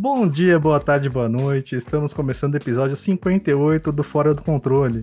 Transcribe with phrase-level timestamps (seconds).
[0.00, 1.74] Bom dia, boa tarde, boa noite.
[1.74, 5.02] Estamos começando o episódio 58 do Fora do Controle.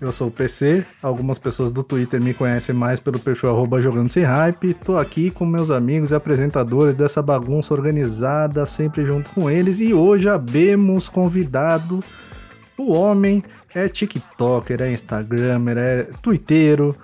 [0.00, 4.08] Eu sou o PC, algumas pessoas do Twitter me conhecem mais pelo perfil arroba jogando
[4.08, 4.74] sem hype.
[4.74, 9.80] Tô aqui com meus amigos e apresentadores dessa bagunça organizada, sempre junto com eles.
[9.80, 11.98] E hoje abemos convidado.
[12.76, 13.42] O homem
[13.74, 16.94] é TikToker, é Instagramer, é Twittero,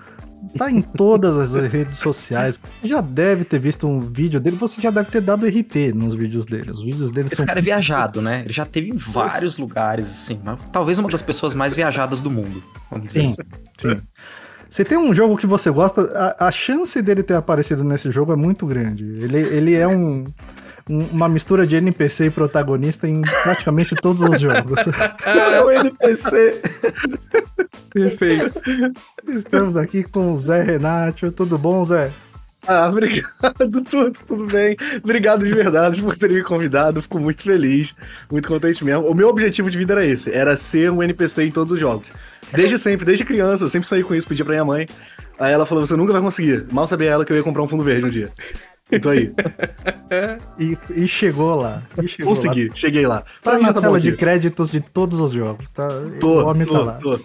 [0.57, 2.59] tá em todas as redes sociais.
[2.83, 6.45] Já deve ter visto um vídeo dele, você já deve ter dado RT nos vídeos
[6.45, 6.71] dele.
[6.71, 8.41] Os vídeos dele Esse são cara é viajado, né?
[8.45, 10.39] Ele já teve em vários lugares, assim.
[10.71, 12.63] Talvez uma das pessoas mais viajadas do mundo.
[12.89, 13.49] Vamos dizer Sim, assim.
[13.77, 14.01] sim.
[14.69, 16.01] Você tem um jogo que você gosta,
[16.37, 19.03] a, a chance dele ter aparecido nesse jogo é muito grande.
[19.03, 20.25] Ele, ele é um-
[20.87, 24.79] uma mistura de NPC e protagonista em praticamente todos os jogos.
[25.25, 26.61] É o NPC.
[27.91, 28.61] Perfeito.
[29.27, 31.31] Estamos aqui com o Zé Renato.
[31.31, 32.11] Tudo bom, Zé?
[32.67, 34.75] Ah, obrigado, tudo, tudo bem.
[35.03, 37.01] Obrigado de verdade por terem me convidado.
[37.01, 37.95] Fico muito feliz,
[38.29, 39.07] muito contente mesmo.
[39.07, 42.11] O meu objetivo de vida era esse, era ser um NPC em todos os jogos.
[42.51, 44.87] Desde sempre, desde criança, eu sempre saí com isso, pedia pra minha mãe.
[45.39, 46.65] Aí ela falou, você nunca vai conseguir.
[46.71, 48.31] Mal sabia ela que eu ia comprar um fundo verde um dia.
[48.91, 49.31] E tô aí.
[50.59, 51.81] E, e chegou lá.
[52.01, 52.35] E chegou lá.
[52.35, 53.23] Consegui, cheguei lá.
[53.43, 54.17] Tá mim na tá tela de aqui.
[54.17, 55.87] créditos de todos os jogos, tá?
[56.19, 56.93] Tô, o homem tá tô, lá.
[56.93, 57.19] tô.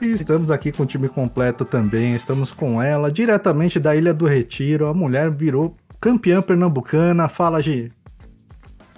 [0.00, 2.16] E estamos aqui com o time completo também.
[2.16, 4.88] Estamos com ela, diretamente da Ilha do Retiro.
[4.88, 7.28] A mulher virou campeã pernambucana.
[7.28, 7.92] Fala, Gi.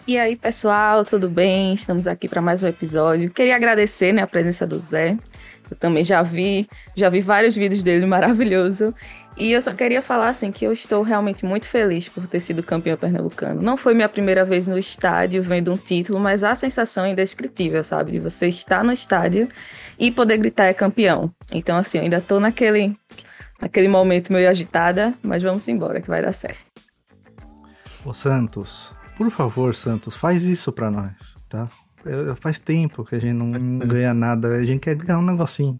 [0.06, 1.74] E aí, pessoal, tudo bem?
[1.74, 3.30] Estamos aqui para mais um episódio.
[3.30, 5.18] Queria agradecer né, a presença do Zé.
[5.70, 8.94] Eu também já vi, já vi vários vídeos dele maravilhoso.
[9.36, 12.62] E eu só queria falar assim que eu estou realmente muito feliz por ter sido
[12.62, 13.60] campeão pernambucano.
[13.60, 17.82] Não foi minha primeira vez no estádio vendo um título, mas a sensação é indescritível,
[17.82, 18.12] sabe?
[18.12, 19.48] De você estar no estádio
[19.98, 21.28] e poder gritar é campeão.
[21.52, 22.96] Então, assim, eu ainda tô naquele,
[23.60, 26.62] naquele momento meio agitada, mas vamos embora que vai dar certo.
[28.04, 31.68] Ô Santos, por favor, Santos, faz isso pra nós, tá?
[32.06, 35.78] É, Faz tempo que a gente não ganha nada, a gente quer ganhar um negocinho.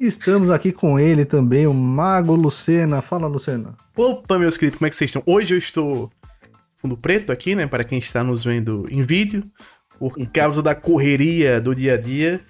[0.00, 3.02] Estamos aqui com ele também, o Mago Lucena.
[3.02, 3.74] Fala, Lucena.
[3.96, 5.22] Opa, meus queridos, como é que vocês estão?
[5.26, 6.10] Hoje eu estou
[6.76, 7.66] fundo preto aqui, né?
[7.66, 9.42] Para quem está nos vendo em vídeo,
[9.98, 12.40] por causa da correria do dia a dia.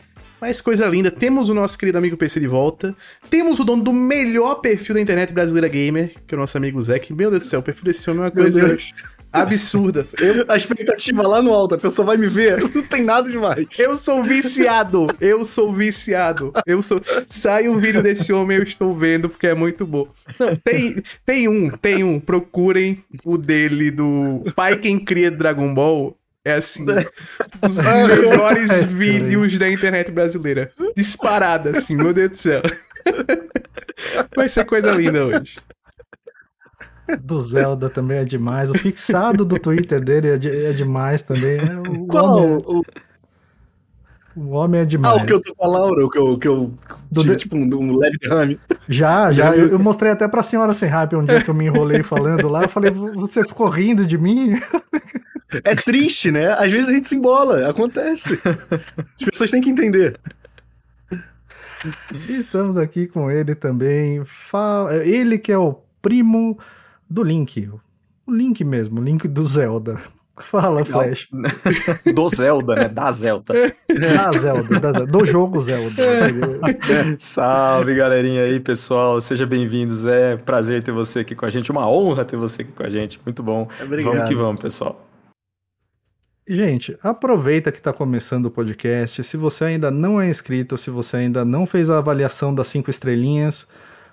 [0.41, 2.95] Mas coisa linda, temos o nosso querido amigo PC de volta.
[3.29, 6.81] Temos o dono do melhor perfil da internet brasileira gamer, que é o nosso amigo
[6.81, 6.99] Zé.
[6.99, 8.93] que, Meu Deus do céu, o perfil desse homem é uma Meu coisa Deus.
[9.33, 10.07] Absurda.
[10.19, 13.67] Eu, A expectativa lá no alto, a pessoa vai me ver, não tem nada demais.
[13.79, 16.53] eu sou viciado, eu sou viciado.
[16.67, 17.01] Eu sou.
[17.27, 20.09] Sai um vídeo desse homem, eu estou vendo, porque é muito bom.
[20.39, 22.19] Não, tem, tem um, tem um.
[22.21, 26.17] Procurem o dele do Pai Quem Cria Dragon Ball.
[26.45, 26.87] É assim,
[27.63, 30.71] os melhores vídeos da internet brasileira.
[30.97, 32.63] Disparada, assim, meu Deus do céu.
[34.35, 35.59] Vai ser coisa linda hoje.
[37.23, 38.71] Do Zelda também é demais.
[38.71, 41.57] O fixado do Twitter dele é, de- é demais também.
[41.57, 41.81] né?
[41.89, 42.37] O Qual?
[42.39, 42.83] Homem, O-
[44.37, 45.23] o homem é Ah, demais.
[45.23, 46.73] o que eu tô com a Laura, o que eu, que eu
[47.11, 48.61] Do tive, de- tipo, um, um leve derrame.
[48.89, 49.57] Já, já.
[49.57, 52.47] Eu, eu mostrei até pra senhora sem hype um dia que eu me enrolei falando
[52.49, 52.63] lá.
[52.63, 54.61] Eu falei, você ficou rindo de mim?
[55.65, 56.53] É triste, né?
[56.53, 58.39] Às vezes a gente se embola, acontece.
[58.45, 60.21] As pessoas têm que entender.
[62.29, 64.23] E estamos aqui com ele também.
[65.05, 66.59] Ele que é o primo
[67.09, 67.71] do Link.
[68.27, 69.99] O Link mesmo, o Link do Zelda.
[70.41, 71.29] Fala, Flash.
[72.15, 72.89] Do Zelda, né?
[72.89, 73.55] Da Zelda.
[73.89, 75.89] Da Zelda, da Zelda, do jogo Zelda.
[77.19, 79.21] Salve, galerinha aí, pessoal.
[79.21, 80.07] Seja bem-vindos.
[80.07, 81.73] É prazer ter você aqui com a gente.
[81.73, 83.21] Uma honra ter você aqui com a gente.
[83.27, 83.69] Muito bom.
[83.83, 84.15] Obrigado.
[84.15, 85.05] Vamos que vamos, pessoal.
[86.47, 89.23] Gente, aproveita que está começando o podcast.
[89.25, 92.91] Se você ainda não é inscrito, se você ainda não fez a avaliação das cinco
[92.91, 93.67] estrelinhas,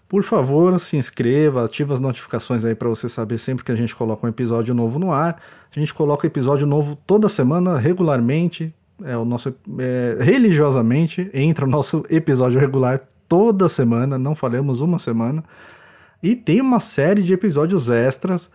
[0.08, 3.96] por favor, se inscreva, ativa as notificações aí para você saber sempre que a gente
[3.96, 5.42] coloca um episódio novo no ar.
[5.76, 8.74] A gente coloca episódio novo toda semana, regularmente.
[9.04, 15.00] É o nosso é, religiosamente entra o nosso episódio regular toda semana, não falhamos uma
[15.00, 15.44] semana.
[16.22, 18.50] E tem uma série de episódios extras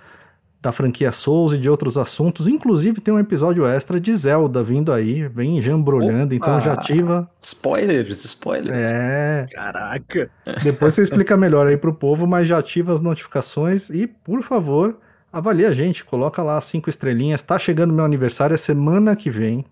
[0.62, 2.46] da franquia Souls e de outros assuntos.
[2.46, 7.30] Inclusive tem um episódio extra de Zelda vindo aí, vem jambrolhando, então já ativa.
[7.40, 8.70] Spoilers, spoilers.
[8.78, 10.30] É, Caraca.
[10.62, 14.98] depois você explica melhor aí pro povo, mas já ativa as notificações e, por favor,
[15.32, 17.40] avalie a gente, coloca lá as cinco estrelinhas.
[17.42, 19.64] Tá chegando meu aniversário, é semana que vem.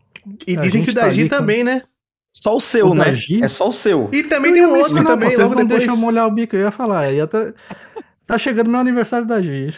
[0.46, 1.82] E A dizem que o tá Daji ali com- também, né?
[2.30, 3.14] Só o seu, O né?
[3.42, 4.10] É só o seu.
[4.12, 5.78] E também Eu tem um outro também, vocês logo não depois.
[5.80, 7.10] deixam eu molhar o bico, eu ia falar.
[7.12, 7.52] Ia tá,
[8.28, 9.74] tá chegando meu aniversário da Gi.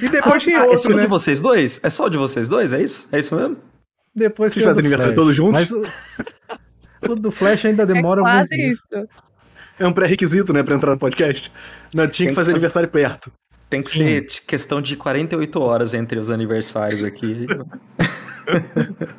[0.00, 1.02] E depois tem Ah, é outro, só né?
[1.02, 1.80] de vocês dois?
[1.82, 2.72] É só de vocês dois?
[2.72, 3.08] É isso?
[3.10, 3.56] É isso mesmo?
[4.14, 5.52] Depois Vocês fazem aniversário todos juntos?
[5.52, 5.82] Mas o,
[7.12, 8.76] o do Flash ainda demora é alguns quase dias.
[8.78, 9.08] isso.
[9.78, 11.50] É um pré-requisito, né, pra entrar no podcast?
[11.94, 12.50] Não, tinha que que fazer fazer.
[12.52, 13.32] aniversário perto.
[13.70, 17.46] Tem que ser questão de 48 horas entre os aniversários aqui.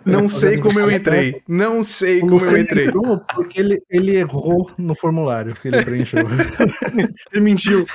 [0.05, 1.41] Não sei como eu entrei.
[1.47, 2.87] Não sei como eu entrei.
[2.87, 6.23] entrou porque ele, ele errou no formulário que ele preencheu.
[7.31, 7.85] Ele mentiu.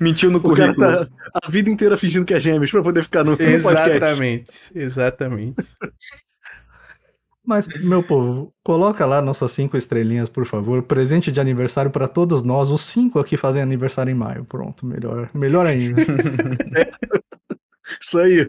[0.00, 1.06] Mentiu no cara currículo.
[1.06, 1.08] tá
[1.44, 3.90] a vida inteira fingindo que é gêmeos pra poder ficar no, no podcast.
[3.90, 4.52] Exatamente.
[4.74, 5.56] Exatamente.
[7.44, 10.82] Mas, meu povo, coloca lá nossas cinco estrelinhas, por favor.
[10.82, 12.70] Presente de aniversário para todos nós.
[12.70, 14.44] Os cinco aqui fazem aniversário em maio.
[14.44, 16.00] Pronto, melhor, melhor ainda.
[18.00, 18.48] Isso aí.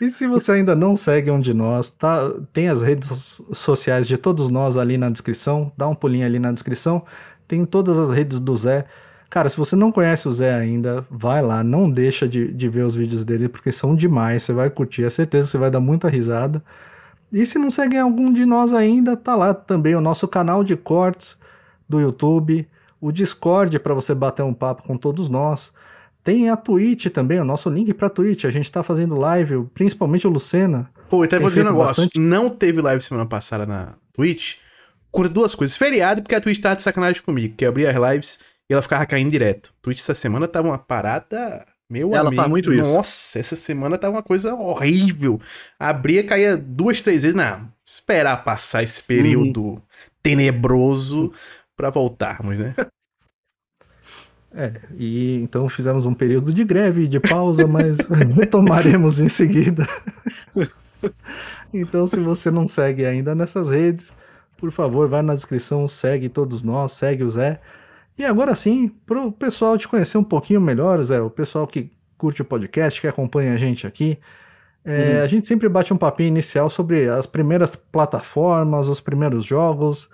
[0.00, 4.16] E se você ainda não segue um de nós, tá, tem as redes sociais de
[4.16, 5.72] todos nós ali na descrição.
[5.76, 7.04] Dá um pulinho ali na descrição.
[7.46, 8.86] Tem todas as redes do Zé.
[9.30, 12.84] Cara, se você não conhece o Zé ainda, vai lá, não deixa de, de ver
[12.84, 14.42] os vídeos dele, porque são demais.
[14.42, 16.62] Você vai curtir, é certeza que você vai dar muita risada.
[17.30, 20.76] E se não segue algum de nós ainda, tá lá também o nosso canal de
[20.76, 21.38] cortes
[21.88, 22.66] do YouTube,
[23.00, 25.72] o Discord para você bater um papo com todos nós.
[26.28, 28.44] Tem a Twitch também, o nosso link pra Twitch.
[28.44, 30.90] A gente tá fazendo live, principalmente o Lucena.
[31.08, 32.02] Pô, então eu vou dizer um negócio.
[32.02, 32.20] bastante.
[32.20, 34.56] Não teve live semana passada na Twitch.
[35.10, 35.74] Por duas coisas.
[35.74, 37.54] Feriado, porque a Twitch tava de sacanagem comigo.
[37.56, 39.72] Que eu abria as lives e ela ficava caindo direto.
[39.80, 41.66] Twitch essa semana tava uma parada.
[41.90, 42.36] Meu Ela amigo.
[42.36, 42.82] faz muito isso.
[42.92, 45.40] Nossa, essa semana tava uma coisa horrível.
[45.80, 47.34] Abria, caía duas, três vezes.
[47.34, 49.80] Não, esperar passar esse período Uhum.
[50.22, 51.32] tenebroso
[51.74, 52.74] pra voltarmos, né?
[54.54, 57.98] É, e então fizemos um período de greve, de pausa, mas
[58.34, 59.86] retomaremos em seguida.
[61.72, 64.12] então, se você não segue ainda nessas redes,
[64.56, 67.60] por favor, vai na descrição, segue todos nós, segue o Zé.
[68.16, 72.42] E agora sim, pro pessoal te conhecer um pouquinho melhor, Zé, o pessoal que curte
[72.42, 74.18] o podcast, que acompanha a gente aqui,
[74.84, 80.08] é, a gente sempre bate um papinho inicial sobre as primeiras plataformas, os primeiros jogos.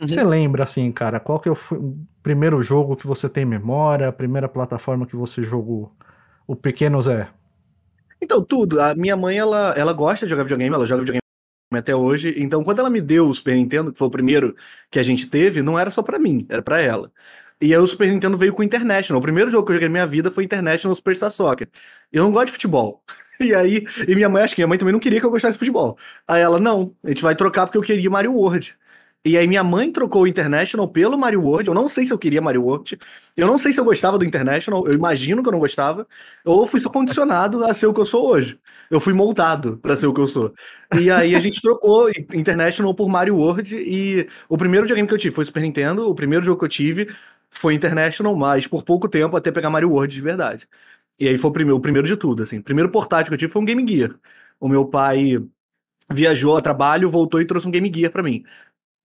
[0.00, 1.20] Que você lembra, assim, cara?
[1.20, 1.58] Qual que é o
[2.22, 5.94] primeiro jogo que você tem memória, a primeira plataforma que você jogou?
[6.46, 7.28] O pequeno Zé.
[8.20, 8.80] Então, tudo.
[8.80, 11.20] A minha mãe, ela, ela gosta de jogar videogame, ela joga videogame
[11.74, 12.34] até hoje.
[12.38, 14.56] Então, quando ela me deu o Super Nintendo, que foi o primeiro
[14.90, 17.12] que a gente teve, não era só pra mim, era pra ela.
[17.60, 19.18] E aí o Super Nintendo veio com o International.
[19.18, 21.68] O primeiro jogo que eu joguei na minha vida foi International Superstar Soccer.
[22.10, 23.02] Eu não gosto de futebol.
[23.42, 25.54] E aí, e minha mãe, acho que minha mãe também não queria que eu gostasse
[25.54, 25.96] de futebol.
[26.28, 28.76] Aí ela, não, a gente vai trocar porque eu queria Mario World.
[29.22, 31.68] E aí minha mãe trocou o International pelo Mario World.
[31.68, 32.98] Eu não sei se eu queria Mario World.
[33.36, 34.86] Eu não sei se eu gostava do International.
[34.86, 36.06] Eu imagino que eu não gostava.
[36.44, 38.58] Ou fui só condicionado a ser o que eu sou hoje.
[38.90, 40.54] Eu fui moldado pra ser o que eu sou.
[40.98, 43.76] E aí a gente trocou International por Mario World.
[43.76, 46.08] E o primeiro videogame que eu tive foi Super Nintendo.
[46.08, 47.08] O primeiro jogo que eu tive
[47.50, 50.66] foi International, mas por pouco tempo até pegar Mario World de verdade.
[51.18, 52.58] E aí foi o primeiro, o primeiro de tudo, assim.
[52.58, 54.14] O primeiro portátil que eu tive foi um Game Gear.
[54.58, 55.38] O meu pai
[56.10, 58.42] viajou a trabalho, voltou e trouxe um Game Gear pra mim.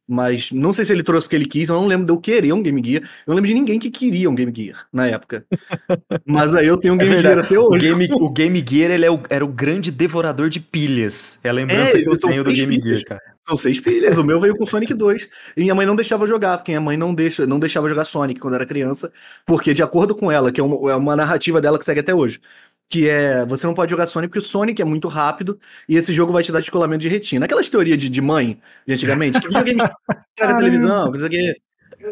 [0.07, 2.53] Mas não sei se ele trouxe porque ele quis, eu não lembro de eu querer
[2.53, 3.01] um Game Gear.
[3.03, 5.43] Eu não lembro de ninguém que queria um Game Gear na época.
[6.27, 7.47] Mas aí eu tenho um É Game Gear verdade.
[7.47, 7.87] até O hoje.
[7.89, 11.39] Game, o Game Gear ele é o- era o grande devorador de pilhas.
[11.43, 12.99] É a lembrança É, que eu são tenho do seis Game pilhas.
[13.01, 13.35] Gear, cara.
[13.47, 14.17] São seis pilhas.
[14.17, 15.27] O meu veio com Sonic 2.
[15.57, 18.39] E minha mãe não deixava jogar, porque minha mãe não, deixa, não deixava jogar Sonic
[18.39, 19.11] quando era criança.
[19.45, 22.13] Porque, de acordo com ela, que é uma, é uma narrativa dela que segue até
[22.13, 22.39] hoje.
[22.87, 25.59] Que é, você não pode jogar Sonic porque o Sonic é muito rápido
[25.89, 27.45] e esse jogo vai te dar descolamento de retina.
[27.45, 29.81] Aquelas teorias de, de mãe de antigamente, que videogame
[30.57, 31.61] televisão, que não sei o quê.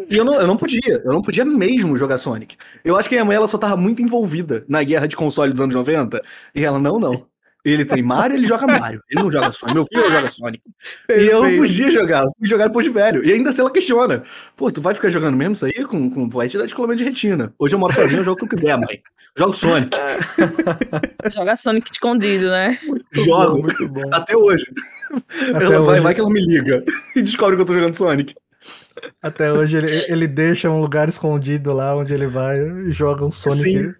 [0.09, 2.57] E eu não, eu não podia, eu não podia mesmo jogar Sonic.
[2.83, 5.51] Eu acho que a minha mãe ela só tava muito envolvida na guerra de console
[5.51, 6.21] dos anos 90.
[6.55, 7.27] E ela, não, não.
[7.65, 9.01] Ele tem Mario, ele joga Mario.
[9.09, 9.73] Ele não joga Sonic.
[9.73, 10.63] Meu filho joga Sonic.
[11.09, 11.61] E eu não Perfeito.
[11.61, 13.25] podia jogar, eu fui jogar depois de velho.
[13.25, 14.23] E ainda assim ela questiona.
[14.55, 15.85] Pô, tu vai ficar jogando mesmo isso aí?
[15.85, 17.53] Com, com, vai te dar descolamento de retina.
[17.57, 19.01] Hoje eu moro sozinho, eu jogo o que eu quiser, mãe.
[19.37, 19.97] Jogo Sonic.
[21.33, 22.77] Joga Sonic escondido, né?
[23.11, 23.61] jogo.
[23.61, 24.09] muito bom.
[24.11, 24.65] Até hoje.
[25.55, 25.99] Até ela vai, hoje.
[26.01, 26.83] vai que ela me liga
[27.15, 28.35] e descobre que eu tô jogando Sonic.
[29.21, 33.31] Até hoje ele, ele deixa um lugar escondido lá onde ele vai e joga um
[33.31, 33.63] Sonic.
[33.63, 33.93] Sim.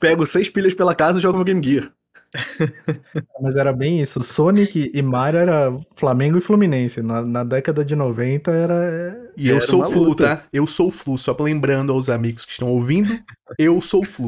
[0.00, 1.90] Pego seis pilhas pela casa e jogo meu Game Gear.
[3.40, 4.22] Mas era bem isso.
[4.22, 7.02] Sonic e Mario era Flamengo e Fluminense.
[7.02, 9.30] Na, na década de 90 era.
[9.36, 10.36] E eu Era sou uma Flu, luta.
[10.36, 10.44] tá?
[10.52, 11.16] Eu sou Flu.
[11.18, 13.18] Só lembrando aos amigos que estão ouvindo,
[13.58, 14.26] eu sou Flu.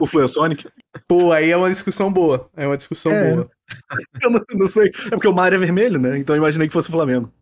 [0.00, 0.66] O Flu é o Sonic?
[1.06, 2.48] Pô, aí é uma discussão boa.
[2.56, 3.34] É uma discussão É.
[3.34, 3.50] boa.
[4.22, 4.88] Eu não, não sei.
[5.06, 6.18] É porque o Mario é vermelho, né?
[6.18, 7.32] Então eu imaginei que fosse o Flamengo.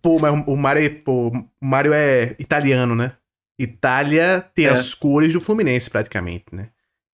[0.00, 3.12] Pô, mas o Mario, é- pô, o Mario é italiano, né?
[3.58, 4.70] Itália tem É.
[4.70, 6.68] as cores do Fluminense, praticamente, né?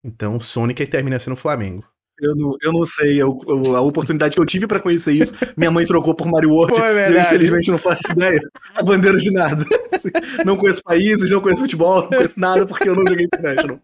[0.04, 1.84] Então o Sonic aí termina sendo Flamengo.
[2.20, 3.20] Eu não, eu não sei.
[3.20, 6.50] Eu- eu- a oportunidade que eu tive pra conhecer isso, minha mãe trocou por Mario
[6.50, 6.74] World.
[6.78, 8.40] Pô, é e eu, infelizmente, não faço ideia.
[8.76, 9.64] A bandeira de nada.
[9.92, 10.10] Assim,
[10.44, 13.80] Não conheço países, não conheço futebol, não conheço nada porque eu não joguei International.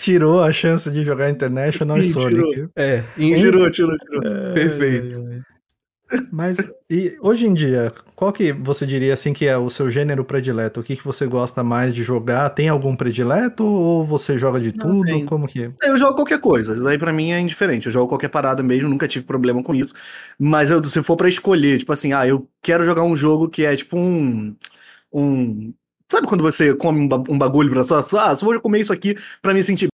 [0.00, 2.50] Tirou a chance de jogar International e Sim, Sonic.
[2.50, 2.68] tirou.
[2.76, 4.20] É, em- Tirou, tirou, tirou.
[4.52, 5.24] perfeito.
[6.32, 10.24] Mas e hoje em dia, qual que você diria assim que é o seu gênero
[10.24, 10.80] predileto?
[10.80, 12.50] O que, que você gosta mais de jogar?
[12.50, 15.04] Tem algum predileto ou você joga de Não tudo?
[15.06, 15.24] tem.
[15.26, 15.72] Como que é?
[15.82, 17.86] Eu jogo qualquer coisa, isso aí pra mim é indiferente.
[17.86, 19.94] Eu jogo qualquer parada mesmo, nunca tive problema com isso.
[20.38, 23.64] Mas eu, se for pra escolher, tipo assim, ah, eu quero jogar um jogo que
[23.64, 24.54] é tipo um.
[25.12, 25.72] um
[26.10, 28.02] sabe quando você come um, ba- bagulho pra só, ah,
[28.34, 29.88] só vou comer isso aqui pra me sentir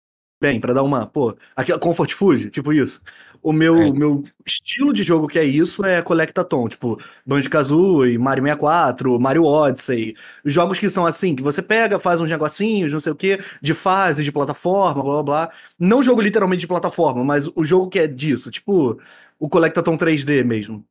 [0.42, 3.00] bem, pra dar uma, pô, aquela comfort food, tipo isso.
[3.42, 3.90] O meu, É.
[3.92, 6.96] meu estilo de jogo que é isso é Collectathon, tipo
[7.26, 12.92] Banjo-Kazooie, Mario 64, Mario Odyssey, jogos que são assim, que você pega, faz uns negocinhos,
[12.92, 15.50] não sei o que, de fase, de plataforma, blá blá blá.
[15.78, 19.00] Não jogo literalmente de plataforma, mas o jogo que é disso, tipo
[19.40, 20.84] o Collectathon 3D mesmo.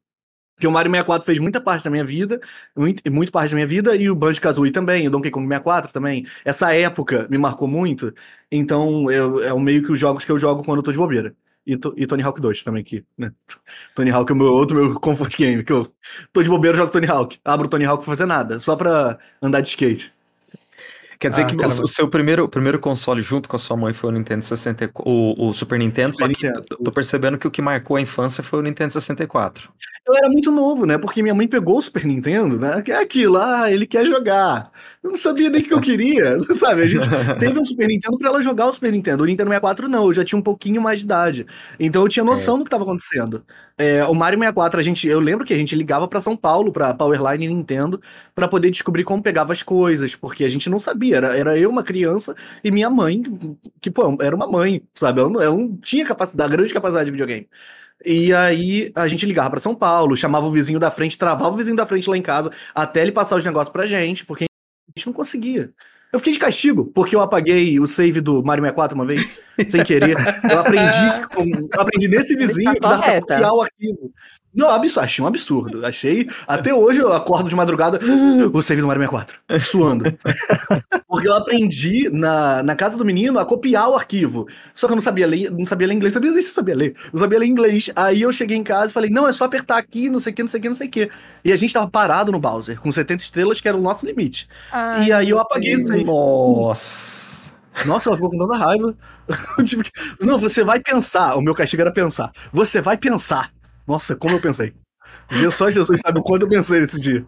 [0.56, 2.40] Porque o Mario 64 fez muita parte da minha vida,
[2.76, 6.26] muito, muito parte da minha vida, e o Banjo-Kazooie também, o Donkey Kong 64 também.
[6.46, 8.14] Essa época me marcou muito,
[8.52, 10.98] então eu, é o meio que os jogos que eu jogo quando eu tô de
[11.00, 11.36] bobeira.
[11.66, 13.32] E, e Tony Hawk 2 também aqui, né?
[13.96, 15.92] Tony Hawk é o meu, outro meu comfort game, que eu
[16.34, 17.40] tô de bobeira, jogo Tony Hawk.
[17.46, 20.12] Abro Tony Hawk pra fazer nada, só pra andar de skate.
[21.20, 21.84] Quer dizer Ah, que o- caramba.
[21.84, 25.50] o seu primeiro, primeiro console junto com a sua mãe foi o Nintendo 64, o,
[25.50, 26.62] o Super Nintendo, Super só que Nintendo.
[26.84, 29.72] tô percebendo que o que marcou a infância foi o Nintendo 64.
[30.08, 30.98] Eu era muito novo, né?
[30.98, 32.82] Porque minha mãe pegou o Super Nintendo, né?
[32.82, 34.72] Que é aquilo, ah, ele quer jogar.
[35.04, 36.82] Eu não sabia nem o que eu queria, sabe?
[36.82, 37.08] A gente
[37.40, 39.22] teve um Super Nintendo pra ela jogar o Super Nintendo.
[39.22, 41.46] O Nintendo 64 não, eu já tinha um pouquinho mais de idade.
[41.80, 43.46] Então eu tinha noção do que tava acontecendo.
[43.78, 46.72] É, o Mario 64, a gente, eu lembro que a gente ligava pra São Paulo,
[46.72, 48.02] pra Powerline e Nintendo,
[48.34, 51.18] pra poder descobrir como pegava as coisas, porque a gente não sabia.
[51.18, 53.22] Era, era eu, uma criança, e minha mãe,
[53.80, 55.20] que, pô, era uma mãe, sabe?
[55.20, 57.48] Ela não, ela não tinha capacidade, grande capacidade de videogame.
[58.06, 61.58] E aí a gente ligava pra São Paulo, chamava o vizinho da frente, travava o
[61.58, 65.00] vizinho da frente lá em casa, até ele passar os negócios pra gente, porque a
[65.00, 65.72] gente não conseguia.
[66.12, 69.40] Eu fiquei de castigo, porque eu apaguei o save do Mario 64 uma vez,
[69.70, 70.16] sem querer.
[70.50, 74.12] Eu aprendi, com- eu aprendi nesse vizinho tá que dava pra copiar o arquivo.
[74.54, 75.86] Não, absurdo, achei um absurdo.
[75.86, 76.30] Achei.
[76.46, 78.00] Até hoje eu acordo de madrugada,
[78.54, 80.06] o save do Mario 64, suando.
[81.08, 84.48] Porque eu aprendi na, na casa do menino a copiar o arquivo.
[84.74, 86.96] Só que eu não sabia ler, não sabia ler inglês, sabia ler, sabia ler.
[87.14, 87.90] Não sabia ler inglês.
[87.96, 90.36] Aí eu cheguei em casa e falei, não, é só apertar aqui, não sei o
[90.36, 91.10] que, não sei o que, não sei o que.
[91.46, 94.50] E a gente tava parado no Bowser, com 70 estrelas, que era o nosso limite.
[94.72, 95.88] Ai, e aí eu apaguei o Deus.
[95.88, 96.04] save.
[96.04, 97.52] Nossa!
[97.86, 98.96] Nossa, ela ficou com tanta raiva.
[100.20, 101.36] Não, você vai pensar.
[101.36, 102.32] O meu castigo era pensar.
[102.52, 103.52] Você vai pensar.
[103.92, 104.74] Nossa, como eu pensei.
[105.52, 107.26] Só Jesus sabe o quanto eu pensei nesse dia.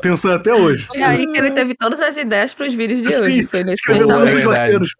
[0.00, 0.86] Pensando até hoje.
[0.86, 3.46] Foi aí que ele teve todas as ideias pros vídeos de Sim, hoje.
[3.46, 4.72] Foi nesse Escreveu Pensamento.
[4.72, 4.94] todos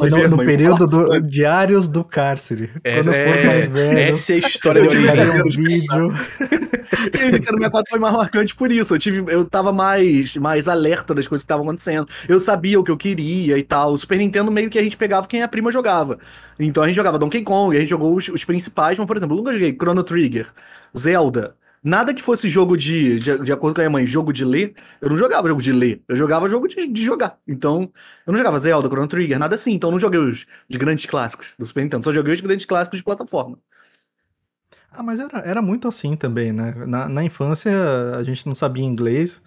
[0.00, 2.70] No, no mãe, período do Diários do Cárcere.
[2.82, 5.68] É, Quando eu for é, mais velho, essa é a história Eu do tive um
[5.68, 6.14] vídeo.
[7.14, 8.94] E o Nintendo 64 foi mais marcante por isso.
[8.94, 12.08] Eu, tive, eu tava mais, mais alerta das coisas que estavam acontecendo.
[12.28, 13.92] Eu sabia o que eu queria e tal.
[13.92, 16.18] O Super Nintendo meio que a gente pegava quem a prima jogava.
[16.58, 19.34] Então a gente jogava Donkey Kong, a gente jogou os, os principais, mas, por exemplo,
[19.34, 20.48] eu nunca joguei Chrono Trigger,
[20.96, 21.54] Zelda.
[21.82, 24.74] Nada que fosse jogo de, de, de acordo com a minha mãe, jogo de ler,
[25.00, 27.38] eu não jogava jogo de ler, eu jogava jogo de, de jogar.
[27.46, 27.90] Então,
[28.26, 29.72] eu não jogava Zelda, Chrono Trigger, nada assim.
[29.72, 32.66] Então, eu não joguei os, os grandes clássicos do Super Nintendo, só joguei os grandes
[32.66, 33.58] clássicos de plataforma.
[34.90, 36.74] Ah, mas era, era muito assim também, né?
[36.86, 37.72] Na, na infância
[38.16, 39.40] a gente não sabia inglês.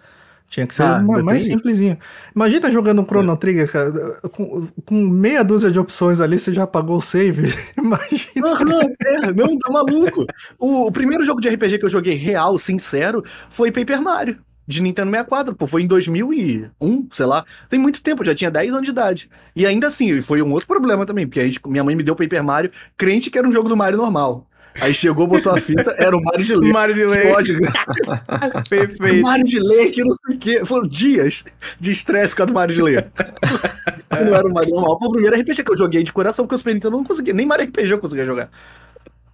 [0.52, 1.98] Tinha que ser Ah, mais simplesinho.
[2.36, 6.64] Imagina jogando um Chrono Trigger, cara, com, com meia dúzia de opções ali, você já
[6.64, 7.50] apagou o save.
[7.78, 8.48] Imagina.
[8.48, 10.26] Aham, é, não, tá maluco.
[10.58, 14.38] O, o primeiro jogo de RPG que eu joguei real, sincero, foi Paper Mario.
[14.68, 17.44] De Nintendo 64, pô, foi em 2001, sei lá.
[17.70, 19.30] Tem muito tempo, já tinha 10 anos de idade.
[19.56, 22.14] E ainda assim, foi um outro problema também, porque a gente, minha mãe me deu
[22.14, 24.46] Paper Mario, crente que era um jogo do Mario normal.
[24.80, 26.72] Aí chegou, botou a fita, era o Mario de ler.
[26.72, 27.26] Mario de Lei.
[27.32, 27.58] ódio.
[28.68, 29.22] Perfeito.
[29.22, 30.64] Mario de ler, que não sei o quê.
[30.64, 31.44] Foram dias
[31.78, 33.06] de estresse por causa do Mario de ler.
[34.10, 34.98] não era o Mario normal.
[34.98, 37.04] Foi o primeiro RPG que eu joguei de coração, porque o Super Nintendo eu não
[37.06, 37.34] conseguia.
[37.34, 38.50] Nem Mario RPG eu conseguia jogar.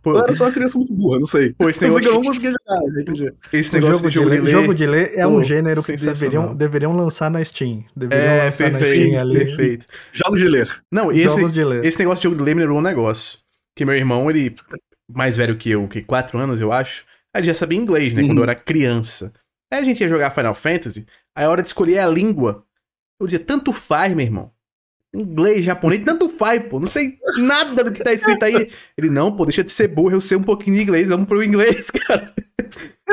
[0.02, 1.52] Pô, Eu era só uma criança muito burra, não sei.
[1.58, 3.32] Pô, esse que eu não negócio, conseguia jogar RPG.
[3.52, 5.96] esse negócio jogo, de jogo de ler, jogo de ler é Pô, um gênero que
[5.96, 7.84] deveriam, deveriam lançar na Steam.
[7.96, 9.38] Deveriam É, lançar na perfeito, Steam ali.
[9.40, 9.86] perfeito.
[10.12, 10.68] Jogos de ler.
[10.90, 11.84] Não, Jogos esse, de ler.
[11.84, 13.40] esse negócio de jogo de ler me lembrou um negócio.
[13.74, 14.54] Que meu irmão, ele,
[15.08, 18.22] mais velho que eu, que quatro anos, eu acho, ele já sabia inglês, né?
[18.22, 18.28] Uhum.
[18.28, 19.32] Quando eu era criança.
[19.70, 22.64] Aí a gente ia jogar Final Fantasy, aí a hora de escolher a língua,
[23.20, 24.50] eu dizia, tanto faz, meu irmão.
[25.14, 26.78] Inglês, japonês, tanto faz, pô.
[26.78, 28.70] Não sei nada do que tá escrito aí.
[28.96, 31.42] Ele, não, pô, deixa de ser burro, eu sei um pouquinho de inglês, vamos pro
[31.42, 32.34] inglês, cara.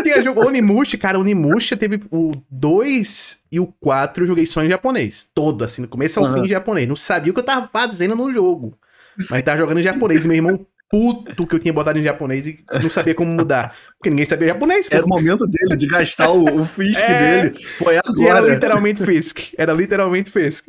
[0.04, 4.68] Tinha jogo Onimusha, cara, Onimusha teve o 2 e o 4 eu joguei só em
[4.70, 5.30] japonês.
[5.34, 6.34] Todo, assim, no começo ao Aham.
[6.34, 6.88] fim em japonês.
[6.88, 8.78] Não sabia o que eu tava fazendo no jogo.
[9.32, 10.26] Mas tava jogando em japonês.
[10.26, 13.76] E meu irmão, puto que eu tinha botado em japonês e não sabia como mudar.
[13.98, 14.90] Porque ninguém sabia japonês.
[14.92, 17.42] Era o momento dele de gastar o, o Fisk É.
[17.44, 17.66] dele.
[17.78, 18.54] Foi E era agora.
[18.54, 19.54] literalmente Fisk.
[19.58, 20.68] Era literalmente Fisk.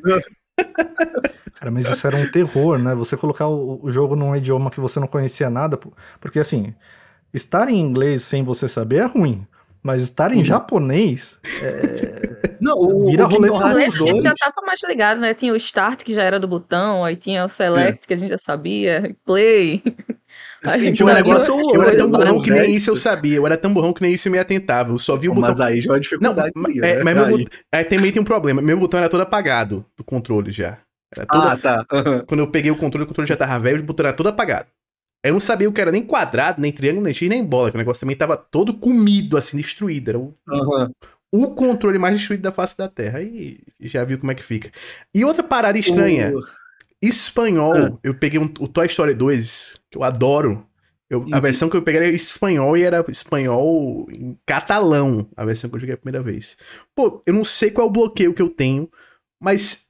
[1.55, 2.95] Cara, mas isso era um terror, né?
[2.95, 5.79] Você colocar o, o jogo num idioma que você não conhecia nada,
[6.21, 6.75] porque assim,
[7.33, 9.47] estar em inglês sem você saber é ruim.
[9.87, 10.45] Mas estar em Uhum.
[10.45, 12.37] japonês é...
[12.61, 14.23] Não, o, Vira o roleta 2...
[14.23, 15.33] já tava mais ligado, né?
[15.33, 18.31] Tinha o Start, que já era do botão, aí tinha o Select, que a gente
[18.31, 19.81] já sabia, Play.
[20.65, 21.55] Sim, tinha um negócio...
[21.55, 23.37] umas Eu era tão burrão que nem isso eu sabia.
[23.37, 24.91] Eu era tão burrão que nem isso eu me atentava.
[24.91, 25.51] Eu só vi o botão.
[25.51, 26.53] Mas aí já é uma Não, dificuldade.
[26.57, 28.61] mas, é, mas meu é, também tem um problema.
[28.61, 30.79] Meu botão era todo apagado do controle já.
[31.29, 31.85] Ah, tá.
[31.93, 32.25] Aham.
[32.27, 34.67] Quando eu peguei o controle, o controle já tava velho, o botão era todo apagado.
[35.29, 37.71] Eu não sabia o que era nem quadrado, nem triângulo, nem X, nem bola.
[37.71, 40.09] que O negócio também tava todo comido, assim, destruído.
[40.11, 40.91] Era o, Aham.
[41.33, 43.19] o controle mais destruído da face da Terra.
[43.19, 44.71] Aí já viu como é que fica.
[45.15, 46.33] E outra parada estranha.
[46.37, 46.43] O-
[47.03, 47.99] Espanhol, Ah.
[48.03, 50.67] eu peguei um- o Toy Story 2, que eu adoro.
[51.11, 51.41] Eu- A Uhum.
[51.43, 55.81] versão que eu peguei era espanhol e era espanhol em catalão, a versão que eu
[55.81, 56.57] joguei a primeira vez.
[56.95, 58.91] Pô, eu não sei qual é o bloqueio que eu tenho,
[59.39, 59.87] mas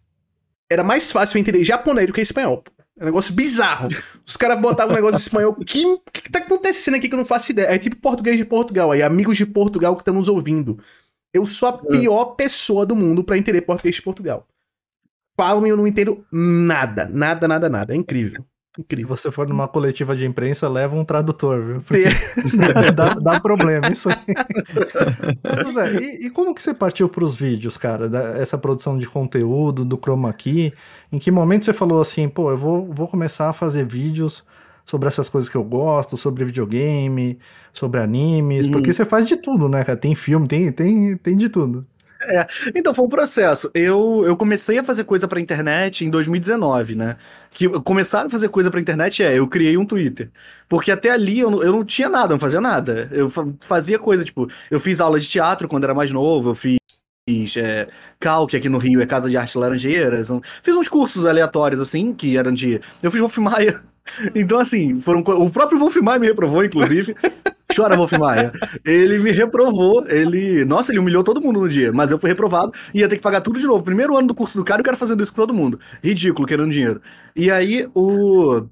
[0.70, 2.62] era mais fácil eu entender japonês do que espanhol.
[2.98, 3.88] É um negócio bizarro.
[4.24, 5.52] Os caras botavam um negócio em espanhol.
[5.52, 7.66] O que, que que tá acontecendo aqui que eu não faço ideia?
[7.66, 10.78] É tipo português de Portugal aí, amigos de Portugal que estão nos ouvindo.
[11.32, 14.46] Eu sou a pior pessoa do mundo pra entender português de Portugal.
[15.36, 17.06] Falam e eu não entendo nada.
[17.06, 17.92] Nada, nada, nada.
[17.92, 18.42] É incrível.
[18.76, 19.16] Se Incrível.
[19.16, 21.80] você for numa coletiva de imprensa, leva um tradutor, viu?
[21.80, 22.04] Porque
[22.94, 24.16] dá, dá problema isso aí.
[25.42, 28.08] Mas, José, e, e como que você partiu para os vídeos, cara?
[28.08, 30.72] Da- essa produção de conteúdo, do Chroma Key?
[31.10, 34.44] Em que momento você falou assim, pô, eu vou, vou começar a fazer vídeos
[34.84, 37.38] sobre essas coisas que eu gosto, sobre videogame,
[37.72, 38.66] sobre animes?
[38.66, 38.72] Uhum.
[38.72, 39.98] Porque você faz de tudo, né, cara?
[39.98, 41.86] Tem filme, tem, tem, tem de tudo.
[42.74, 43.70] Então, foi um processo.
[43.74, 47.16] Eu, eu comecei a fazer coisa pra internet em 2019, né?
[47.50, 50.30] Que começar a fazer coisa pra internet é, eu criei um Twitter.
[50.68, 53.08] Porque até ali eu, eu não tinha nada, eu não fazia nada.
[53.12, 56.54] Eu fa- fazia coisa, tipo, eu fiz aula de teatro quando era mais novo, eu
[56.54, 56.76] fiz
[57.56, 57.88] é,
[58.20, 60.28] Cal, que aqui no Rio é Casa de Arte Laranjeiras.
[60.62, 62.80] fiz uns cursos aleatórios, assim, que eram de.
[63.02, 63.80] Eu fiz Wolf Maia.
[64.34, 65.20] Então, assim, foram.
[65.20, 67.14] O próprio Wolf Maia me reprovou, inclusive.
[67.74, 68.52] Chora, Wolf Maia.
[68.84, 70.64] Ele me reprovou, ele.
[70.64, 73.22] Nossa, ele humilhou todo mundo no dia, mas eu fui reprovado e ia ter que
[73.22, 73.84] pagar tudo de novo.
[73.84, 75.78] Primeiro ano do curso do cara, e o cara fazendo isso com todo mundo.
[76.02, 77.00] Ridículo, querendo dinheiro.
[77.34, 78.66] E aí, o.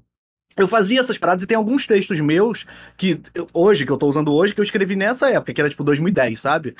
[0.57, 2.65] Eu fazia essas paradas e tem alguns textos meus
[2.95, 3.19] que
[3.53, 6.39] hoje, que eu tô usando hoje, que eu escrevi nessa época, que era tipo 2010,
[6.39, 6.75] sabe?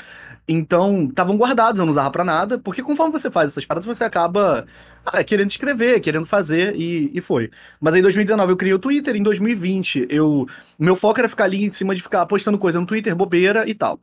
[0.48, 4.06] Então, estavam guardados, eu não usava pra nada, porque conforme você faz essas paradas, você
[4.06, 4.66] acaba
[5.06, 7.52] ah, querendo escrever, querendo fazer, e, e foi.
[7.82, 10.48] Mas aí em 2019 eu criei o Twitter, em 2020 eu.
[10.80, 13.74] Meu foco era ficar ali em cima de ficar postando coisa no Twitter, bobeira e
[13.74, 14.00] tal.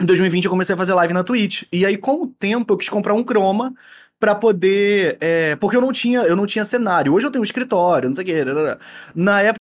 [0.00, 1.64] Em 2020 eu comecei a fazer live na Twitch.
[1.70, 3.74] E aí, com o tempo, eu quis comprar um Chroma
[4.20, 5.16] pra poder.
[5.20, 7.12] é, porque eu não tinha, eu não tinha cenário.
[7.14, 8.78] Hoje eu tenho um escritório, não sei o que.
[9.14, 9.58] Na época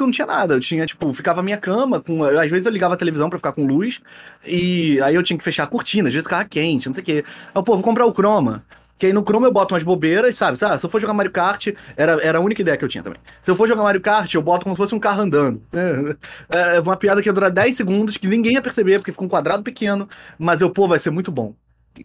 [0.00, 0.54] eu não tinha nada.
[0.54, 2.24] Eu tinha, tipo, ficava a minha cama, com.
[2.24, 4.00] Às vezes eu ligava a televisão pra ficar com luz.
[4.44, 7.06] E aí eu tinha que fechar a cortina, às vezes ficava quente, não sei o
[7.06, 7.24] que.
[7.54, 8.64] Aí, pô, vou comprar o Chroma.
[8.98, 10.58] Que aí no Chrome eu boto umas bobeiras, sabe?
[10.62, 13.02] Ah, se eu for jogar Mario Kart, era, era a única ideia que eu tinha
[13.02, 13.18] também.
[13.40, 15.62] Se eu for jogar Mario Kart, eu boto como se fosse um carro andando.
[16.50, 19.24] É, é uma piada que ia durar 10 segundos, que ninguém ia perceber, porque fica
[19.24, 20.06] um quadrado pequeno,
[20.38, 21.54] mas eu, pô, vai ser muito bom.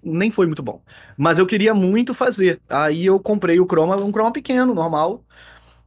[0.03, 0.81] Nem foi muito bom.
[1.17, 2.61] Mas eu queria muito fazer.
[2.69, 5.23] Aí eu comprei o Chroma, um Chroma pequeno, normal.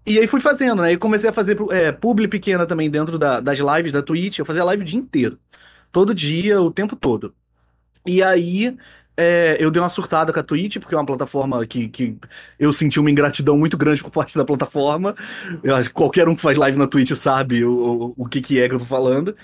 [0.07, 0.93] E aí fui fazendo, né?
[0.93, 4.39] E comecei a fazer é, publi pequena também dentro da- das lives da Twitch.
[4.39, 5.39] Eu fazia live o dia inteiro.
[5.93, 7.35] Todo dia, o tempo todo.
[8.07, 8.77] E aí,
[9.17, 12.17] é, eu dei uma surtada com a Twitch, porque é uma plataforma que, que
[12.59, 15.15] eu senti uma ingratidão muito grande por parte da plataforma.
[15.63, 18.69] Eu qualquer um que faz live na Twitch sabe o, o, o que, que é
[18.69, 19.35] que eu tô falando.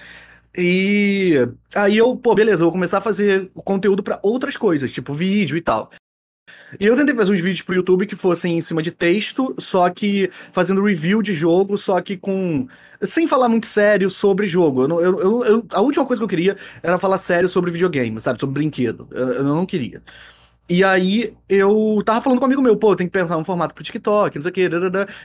[0.57, 5.13] E aí eu, pô, beleza, eu vou começar a fazer conteúdo pra outras coisas, tipo
[5.13, 5.91] vídeo e tal.
[6.79, 9.89] E eu tentei fazer uns vídeos pro YouTube que fossem em cima de texto, só
[9.91, 12.67] que fazendo review de jogo, só que com.
[13.03, 14.83] sem falar muito sério sobre jogo.
[14.85, 18.41] Eu, eu, eu- a última coisa que eu queria era falar sério sobre videogame, sabe?
[18.41, 19.09] Sobre brinquedo.
[19.13, 20.03] Eu, eu não queria.
[20.69, 23.75] E aí eu tava falando com um amigo meu, pô, tem que pensar um formato
[23.75, 24.71] pro TikTok, não sei o que,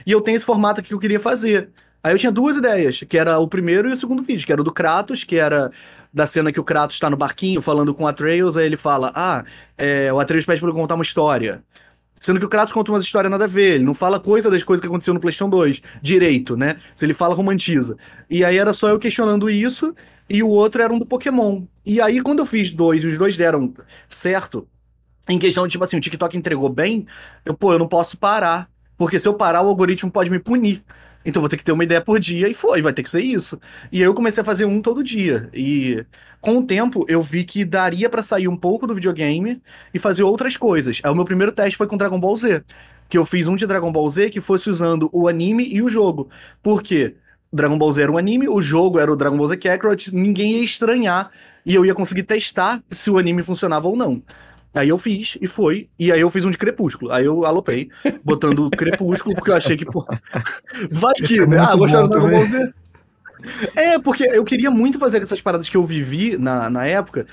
[0.06, 1.70] e eu tenho esse formato aqui que eu queria fazer.
[2.02, 4.60] Aí eu tinha duas ideias, que era o primeiro e o segundo vídeo, que era
[4.60, 5.70] o do Kratos, que era
[6.12, 9.12] da cena que o Kratos tá no barquinho falando com o Atreus, aí ele fala,
[9.14, 9.44] ah,
[9.76, 11.62] é, o Atreus pede pra eu contar uma história.
[12.18, 14.62] Sendo que o Kratos conta umas histórias nada a ver, ele não fala coisa das
[14.62, 16.76] coisas que aconteceu no PlayStation 2, direito, né?
[16.94, 17.96] Se ele fala, romantiza.
[18.28, 19.94] E aí era só eu questionando isso,
[20.28, 21.62] e o outro era um do Pokémon.
[21.84, 23.72] E aí quando eu fiz dois, e os dois deram
[24.08, 24.66] certo,
[25.28, 27.06] em questão de, tipo assim, o TikTok entregou bem,
[27.44, 28.68] eu, pô, eu não posso parar.
[28.96, 30.84] Porque se eu parar, o algoritmo pode me punir.
[31.24, 33.20] Então vou ter que ter uma ideia por dia e foi, vai ter que ser
[33.20, 33.60] isso.
[33.92, 35.50] E aí eu comecei a fazer um todo dia.
[35.52, 36.04] E
[36.40, 39.60] com o tempo eu vi que daria pra sair um pouco do videogame
[39.92, 41.00] e fazer outras coisas.
[41.02, 42.64] Aí o meu primeiro teste foi com Dragon Ball Z.
[43.08, 45.88] Que eu fiz um de Dragon Ball Z que fosse usando o anime e o
[45.88, 46.30] jogo.
[46.62, 47.16] Por quê?
[47.52, 50.52] Dragon Ball Z era um anime, o jogo era o Dragon Ball Z Kakarot, ninguém
[50.52, 51.32] ia estranhar
[51.66, 54.22] e eu ia conseguir testar se o anime funcionava ou não.
[54.72, 55.88] Aí eu fiz e foi.
[55.98, 57.12] E aí eu fiz um de Crepúsculo.
[57.12, 57.90] Aí eu aloprei,
[58.24, 60.06] botando Crepúsculo, porque eu achei que, pô.
[60.90, 61.58] Vai que, é né?
[61.58, 62.44] Ah, gostaram do Dragon Ball.
[62.44, 62.72] Z?
[63.74, 67.26] É, porque eu queria muito fazer essas paradas que eu vivi na, na época,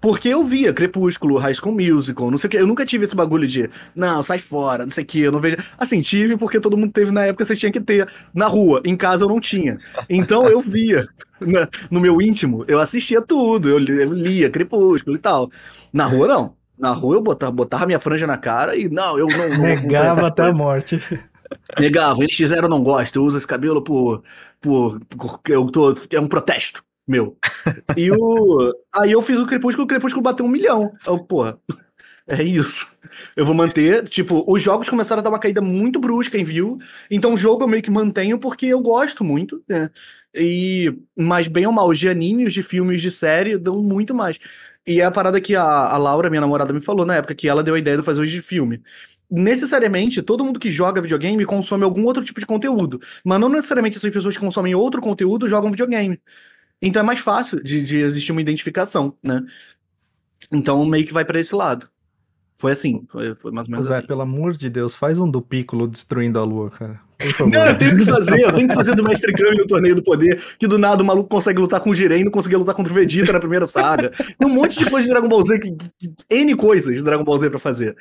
[0.00, 2.56] porque eu via Crepúsculo, High School Musical, não sei o que.
[2.58, 5.38] Eu nunca tive esse bagulho de, não, sai fora, não sei o que, eu não
[5.40, 5.56] vejo.
[5.78, 8.82] Assim, tive porque todo mundo teve na época, você tinha que ter na rua.
[8.84, 9.78] Em casa eu não tinha.
[10.08, 11.06] Então eu via.
[11.40, 15.50] Na, no meu íntimo, eu assistia tudo, eu, eu lia Crepúsculo e tal.
[15.92, 16.63] Na rua, não.
[16.78, 19.48] Na rua eu botava, botava minha franja na cara e, não, eu não.
[19.48, 21.00] não Negava até a morte.
[21.78, 24.22] Negava, NX0 eu não gosto, eu uso esse cabelo por.
[24.60, 27.36] por, por eu tô, é um protesto meu.
[27.96, 28.72] E o.
[28.94, 30.92] Aí eu fiz o Crepúsculo, o Crepúsculo bateu um milhão.
[31.06, 31.58] Eu, porra,
[32.26, 32.96] é isso.
[33.36, 34.08] Eu vou manter.
[34.08, 36.78] Tipo, os jogos começaram a dar uma caída muito brusca em view.
[37.10, 39.90] Então o jogo eu meio que mantenho porque eu gosto muito, né?
[40.34, 40.92] E.
[41.16, 44.38] Mas bem ou mal, os de animes, de filmes, de série dão muito mais.
[44.86, 47.48] E é a parada que a, a Laura, minha namorada, me falou na época, que
[47.48, 48.82] ela deu a ideia de fazer os de filme
[49.30, 53.96] necessariamente todo mundo que joga videogame consome algum outro tipo de conteúdo, mas não necessariamente
[53.96, 56.20] essas pessoas que consomem outro conteúdo jogam videogame.
[56.80, 59.42] Então é mais fácil de, de existir uma identificação, né?
[60.52, 61.88] Então meio que vai para esse lado.
[62.56, 64.06] Foi assim, foi, foi mais ou menos Zé, assim.
[64.06, 67.00] pelo amor de Deus, faz um do Piccolo destruindo a lua, cara.
[67.52, 70.02] Não, eu tenho que fazer, eu tenho que fazer do Mestre Kami no Torneio do
[70.02, 72.92] Poder, que do nada o maluco consegue lutar com o Jiren não conseguia lutar contra
[72.92, 74.10] o Vegeta na primeira saga.
[74.10, 77.24] Tem um monte de coisa de Dragon Ball Z, que, que, N coisas de Dragon
[77.24, 77.96] Ball Z pra fazer.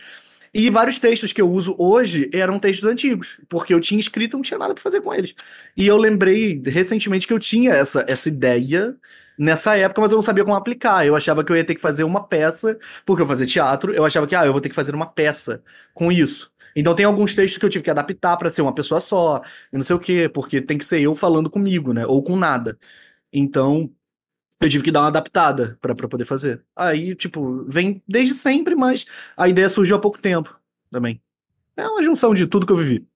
[0.53, 4.38] E vários textos que eu uso hoje eram textos antigos, porque eu tinha escrito e
[4.38, 5.33] não tinha nada para fazer com eles.
[5.75, 8.95] E eu lembrei recentemente que eu tinha essa, essa ideia
[9.38, 11.05] nessa época, mas eu não sabia como aplicar.
[11.05, 14.05] Eu achava que eu ia ter que fazer uma peça, porque eu fazia teatro, eu
[14.05, 16.51] achava que, ah, eu vou ter que fazer uma peça com isso.
[16.75, 19.77] Então tem alguns textos que eu tive que adaptar para ser uma pessoa só, e
[19.77, 22.05] não sei o quê, porque tem que ser eu falando comigo, né?
[22.05, 22.77] Ou com nada.
[23.31, 23.91] Então,
[24.62, 26.63] eu tive que dar uma adaptada para poder fazer.
[26.75, 29.05] Aí, tipo, vem desde sempre, mas
[29.36, 30.57] a ideia surgiu há pouco tempo
[30.91, 31.21] também.
[31.75, 33.07] É uma junção de tudo que eu vivi.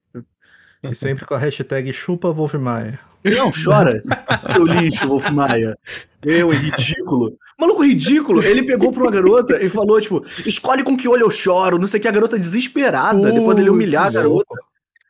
[0.84, 3.00] E sempre com a hashtag chupa Wolf Maia.
[3.24, 4.02] Não, chora,
[4.52, 5.78] seu lixo, Wolf Maia.
[6.24, 7.38] Eu, é ridículo.
[7.60, 11.32] Maluco ridículo, ele pegou pra uma garota e falou, tipo, escolhe com que olho eu
[11.32, 14.56] choro, não sei o que, a garota desesperada, uh, depois dele humilhar a garota.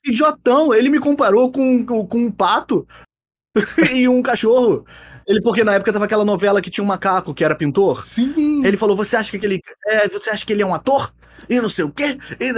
[0.06, 2.88] Idiotão, ele me comparou com, com, um pato
[3.92, 4.86] e um cachorro.
[5.28, 8.06] Ele, porque na época tava aquela novela que tinha um macaco que era pintor.
[8.06, 8.66] Sim.
[8.66, 9.62] Ele falou: Você acha que aquele.
[9.86, 11.12] É, você acha que ele é um ator?
[11.50, 12.18] E não sei o quê?
[12.40, 12.54] E...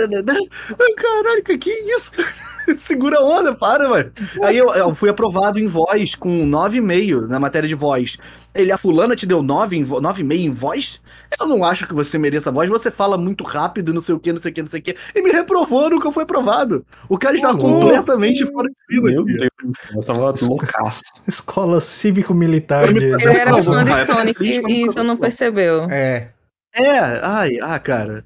[0.95, 2.11] Caralho, que, que isso?
[2.77, 4.11] Segura a onda, para, mano.
[4.43, 8.17] Aí eu, eu, fui aprovado em voz com 9,5 na matéria de voz.
[8.53, 11.01] Ele, a fulana te deu 9,5 em voz?
[11.39, 12.69] Eu não acho que você mereça voz.
[12.69, 14.83] Você fala muito rápido, não sei o que, não sei o que, não sei o
[14.83, 14.95] que.
[15.15, 16.85] E me reprovou, nunca foi aprovado.
[17.07, 19.09] O cara estava oh, completamente fora de cima.
[19.11, 19.49] Meu Deus,
[19.95, 21.03] eu tava loucaço.
[21.27, 22.89] Escola cívico-militar.
[22.89, 25.83] Ele era fã de Sonic e você não percebeu.
[25.89, 26.29] É.
[26.73, 28.23] É, ai, ah, cara.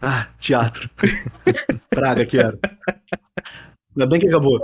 [0.00, 0.88] Ah, teatro.
[1.90, 2.58] Praga, quero.
[3.96, 4.62] Ainda bem que acabou.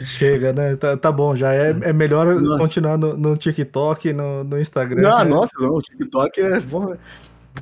[0.00, 0.76] Chega, né?
[0.76, 2.58] Tá, tá bom, já é, é melhor nossa.
[2.58, 5.02] continuar no, no TikTok, no, no Instagram.
[5.02, 6.60] Não, nossa, não, o TikTok é.
[6.60, 6.98] Porra.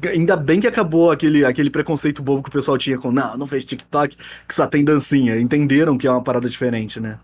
[0.09, 3.47] Ainda bem que acabou aquele, aquele preconceito bobo que o pessoal tinha com, não, não
[3.47, 5.41] fez TikTok, que só tem dancinha.
[5.41, 7.19] Entenderam que é uma parada diferente, né?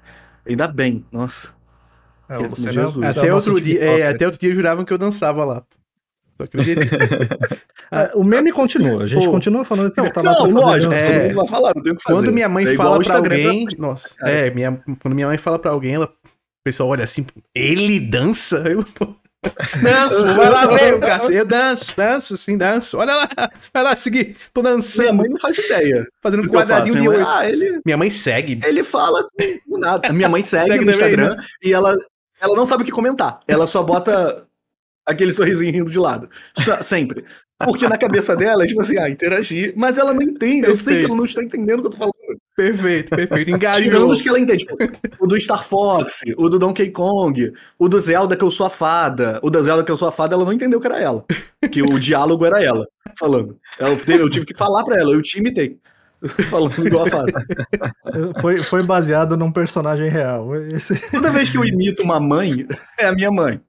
[0.45, 1.55] Ainda bem, nossa.
[2.29, 2.35] É.
[3.07, 5.63] Até outro, dia, é, até outro dia juravam que eu dançava lá.
[7.91, 11.33] Ah, o meme continua, a gente Pô, continua falando que não, tá não, lógico, é,
[11.33, 12.19] não falar, não tem o que fazer.
[12.19, 13.79] Quando minha mãe é fala pra alguém, pra...
[13.79, 14.47] nossa, é.
[14.47, 18.65] é, minha, quando minha mãe fala pra alguém, ela, o pessoal olha assim, ele dança?
[18.69, 18.85] Eu,
[19.81, 20.99] Danço, vai lá ver,
[21.33, 22.99] Eu danço, danço, sim, danço.
[22.99, 23.29] Olha lá,
[23.73, 24.37] vai lá seguir.
[24.53, 25.05] Tô dançando.
[25.05, 26.07] Minha mãe não faz ideia.
[26.21, 27.29] Fazendo um quadradinho de oito.
[27.29, 27.81] Ah, ele...
[27.85, 28.61] Minha mãe segue.
[28.65, 29.25] Ele fala
[29.69, 30.13] com nada.
[30.13, 31.45] Minha mãe segue, segue no Instagram né?
[31.63, 31.97] e ela,
[32.41, 33.41] ela não sabe o que comentar.
[33.47, 34.46] Ela só bota
[35.07, 36.29] aquele sorrisinho rindo de lado.
[36.83, 37.25] Sempre.
[37.59, 40.67] Porque na cabeça dela é tipo assim, ah, interagir, mas ela não entende.
[40.67, 40.69] Perfeito.
[40.69, 42.15] Eu sei que ela não está entendendo o que eu tô falando.
[42.55, 43.51] Perfeito, perfeito.
[43.53, 43.83] Engajou.
[43.83, 44.65] Tirando os que ela entende.
[44.65, 44.77] Tipo,
[45.21, 48.71] o do Star Fox, o do Donkey Kong, o do Zelda que eu sou a
[48.71, 49.41] fada.
[49.43, 51.25] O da Zelda que eu sou a fada, ela não entendeu que era ela.
[51.71, 52.87] Que o diálogo era ela
[53.19, 53.59] falando.
[53.79, 55.79] Eu, tive que falar pra ela, eu te imitei.
[56.51, 57.47] Falando igual a fada.
[58.41, 60.57] Foi, foi baseado num personagem real.
[60.73, 60.99] Esse...
[61.11, 62.67] Toda vez que eu imito uma mãe,
[62.99, 63.61] é a minha mãe.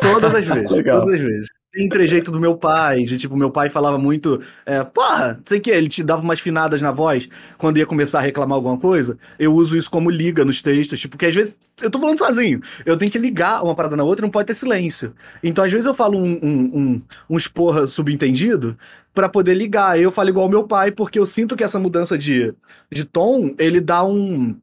[0.00, 0.68] Todas as vezes.
[0.68, 1.48] Todas as vezes.
[1.72, 5.70] Tem trejeito do meu pai, de tipo, meu pai falava muito, é, porra, sei que
[5.70, 9.16] ele te dava umas finadas na voz quando ia começar a reclamar alguma coisa.
[9.38, 12.60] Eu uso isso como liga nos textos, tipo, porque às vezes eu tô falando sozinho,
[12.84, 15.14] eu tenho que ligar uma parada na outra, não pode ter silêncio.
[15.42, 18.76] Então às vezes eu falo um, um, um, um esporra subentendido
[19.14, 19.98] para poder ligar.
[19.98, 22.54] Eu falo igual meu pai, porque eu sinto que essa mudança de,
[22.90, 24.54] de tom, ele dá um,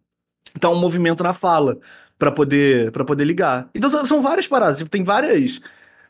[0.61, 1.79] dá um movimento na fala
[2.19, 3.69] para poder para poder ligar.
[3.73, 5.61] Então são várias paradas, tipo, tem várias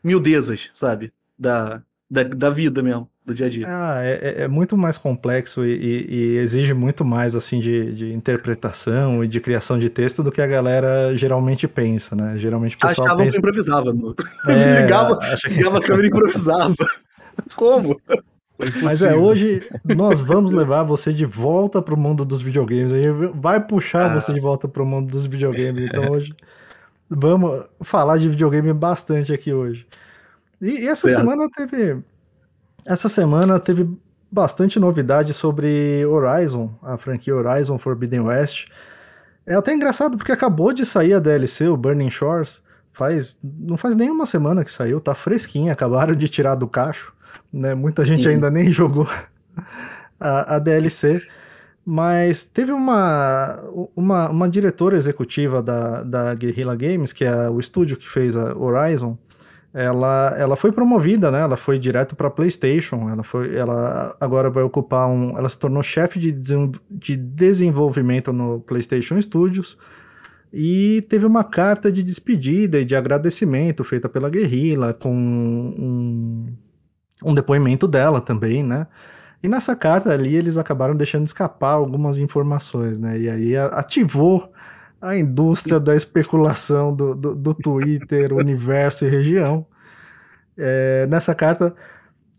[0.02, 1.12] miudezas, sabe?
[1.38, 3.08] Da, da, da vida mesmo.
[3.24, 3.66] do dia a dia.
[3.68, 8.12] Ah, é, é muito mais complexo e, e, e, exige muito mais assim de, de,
[8.12, 12.36] interpretação e de criação de texto do que a galera geralmente pensa, né?
[12.36, 13.32] Geralmente o pessoal Achavam pensa...
[13.36, 13.94] que improvisava.
[14.48, 15.18] É, ligava,
[15.48, 16.74] ligava a câmera e improvisava.
[17.54, 17.98] Como?
[18.82, 22.92] Mas é, hoje nós vamos levar você de volta pro mundo dos videogames.
[22.92, 24.20] A gente vai puxar ah.
[24.20, 25.88] você de volta pro mundo dos videogames.
[25.88, 26.34] Então hoje
[27.08, 29.86] vamos falar de videogame bastante aqui hoje.
[30.60, 31.20] E, e essa certo.
[31.20, 31.98] semana teve.
[32.86, 33.88] Essa semana teve
[34.30, 38.68] bastante novidade sobre Horizon, a franquia Horizon Forbidden West.
[39.46, 42.62] É até engraçado porque acabou de sair a DLC, o Burning Shores.
[42.92, 47.12] Faz, não faz nem uma semana que saiu, tá fresquinha, acabaram de tirar do cacho.
[47.52, 47.74] Né?
[47.74, 48.30] Muita gente Sim.
[48.30, 49.08] ainda nem jogou
[50.18, 51.20] a, a DLC.
[51.84, 53.58] Mas teve uma,
[53.96, 58.56] uma, uma diretora executiva da, da Guerrilla Games, que é o estúdio que fez a
[58.56, 59.18] Horizon,
[59.72, 61.40] ela, ela foi promovida, né?
[61.40, 63.08] Ela foi direto para PlayStation.
[63.08, 66.32] Ela foi, ela agora vai ocupar um, ela se tornou chefe de,
[66.90, 69.78] de desenvolvimento no PlayStation Studios
[70.52, 76.46] e teve uma carta de despedida e de agradecimento feita pela Guerrilla com um,
[77.22, 78.86] um depoimento dela também, né?
[79.42, 83.18] E nessa carta ali eles acabaram deixando escapar algumas informações, né?
[83.18, 84.52] E aí ativou
[85.00, 89.66] a indústria da especulação do, do, do Twitter, universo e região.
[90.58, 91.74] É, nessa carta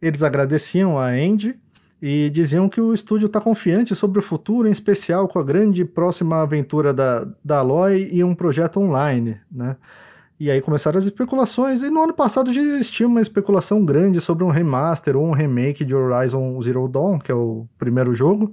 [0.02, 1.60] eles agradeciam a Andy
[2.02, 5.86] e diziam que o estúdio está confiante sobre o futuro, em especial com a grande
[5.86, 9.76] próxima aventura da, da Aloy e um projeto online, né?
[10.41, 14.43] E aí começaram as especulações, e no ano passado já existia uma especulação grande sobre
[14.43, 18.51] um remaster ou um remake de Horizon Zero Dawn, que é o primeiro jogo.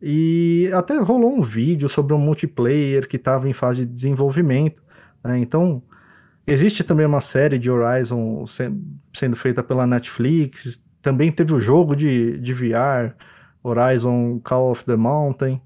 [0.00, 4.80] E até rolou um vídeo sobre um multiplayer que estava em fase de desenvolvimento.
[5.24, 5.40] Né?
[5.40, 5.82] Então,
[6.46, 8.44] existe também uma série de Horizon
[9.12, 10.84] sendo feita pela Netflix.
[11.02, 13.16] Também teve o jogo de, de VR,
[13.64, 15.60] Horizon Call of the Mountain.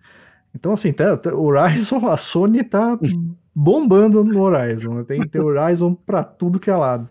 [0.54, 2.98] Então, assim, tá, Horizon, a Sony tá
[3.55, 4.95] bombando no Horizon.
[4.95, 5.05] Né?
[5.05, 7.09] Tem, tem Horizon para tudo que é lado.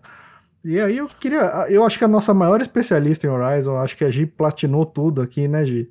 [0.64, 1.66] E aí eu queria.
[1.68, 5.20] Eu acho que a nossa maior especialista em Horizon, acho que a Gi platinou tudo
[5.20, 5.90] aqui, né, Gi?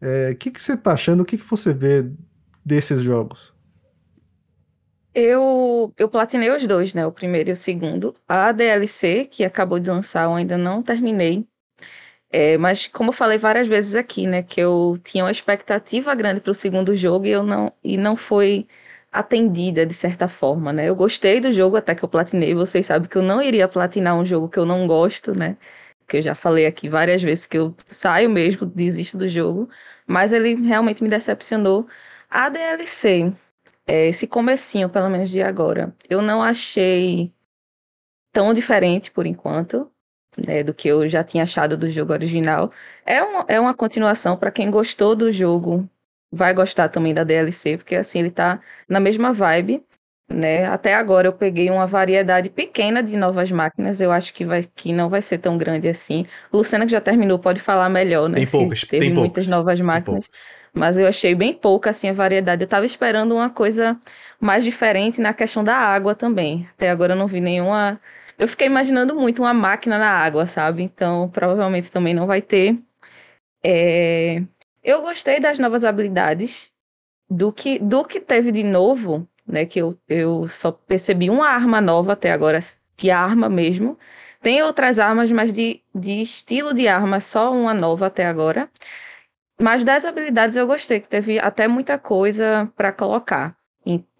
[0.00, 1.22] O é, que, que você tá achando?
[1.22, 2.04] O que, que você vê
[2.64, 3.54] desses jogos?
[5.14, 7.06] Eu, eu platinei os dois, né?
[7.06, 8.14] O primeiro e o segundo.
[8.26, 11.46] A DLC, que acabou de lançar, eu ainda não terminei.
[12.30, 14.42] É, mas como eu falei várias vezes aqui, né?
[14.42, 18.16] Que eu tinha uma expectativa grande para o segundo jogo e eu não e não
[18.16, 18.66] foi
[19.12, 20.88] atendida de certa forma, né?
[20.88, 22.54] Eu gostei do jogo até que eu platinei.
[22.54, 25.56] Vocês sabem que eu não iria platinar um jogo que eu não gosto, né?
[26.06, 29.68] Que eu já falei aqui várias vezes que eu saio mesmo, desisto do jogo.
[30.06, 31.86] Mas ele realmente me decepcionou.
[32.30, 33.32] A DLC,
[33.86, 37.32] é, esse comecinho, pelo menos de agora, eu não achei
[38.32, 39.90] tão diferente por enquanto.
[40.46, 42.70] Né, do que eu já tinha achado do jogo original.
[43.04, 45.88] É, um, é uma continuação para quem gostou do jogo
[46.30, 49.82] vai gostar também da DLC, porque assim, ele tá na mesma vibe,
[50.30, 50.66] né?
[50.66, 54.92] Até agora eu peguei uma variedade pequena de novas máquinas, eu acho que, vai, que
[54.92, 56.26] não vai ser tão grande assim.
[56.52, 58.36] O Luciana, que já terminou, pode falar melhor, né?
[58.36, 62.12] Tem poucas, teve tem muitas poucas, novas máquinas, mas eu achei bem pouca, assim, a
[62.12, 62.62] variedade.
[62.62, 63.98] Eu tava esperando uma coisa
[64.38, 66.68] mais diferente na questão da água também.
[66.74, 67.98] Até agora eu não vi nenhuma...
[68.38, 70.82] Eu fiquei imaginando muito uma máquina na água, sabe?
[70.82, 72.78] Então, provavelmente também não vai ter.
[73.64, 74.42] É...
[74.88, 76.72] Eu gostei das novas habilidades,
[77.28, 79.66] do que, do que teve de novo, né?
[79.66, 82.58] Que eu, eu só percebi uma arma nova até agora,
[82.96, 83.98] de arma mesmo.
[84.40, 88.70] Tem outras armas, mas de, de estilo de arma, só uma nova até agora.
[89.60, 93.57] Mas das habilidades eu gostei, que teve até muita coisa para colocar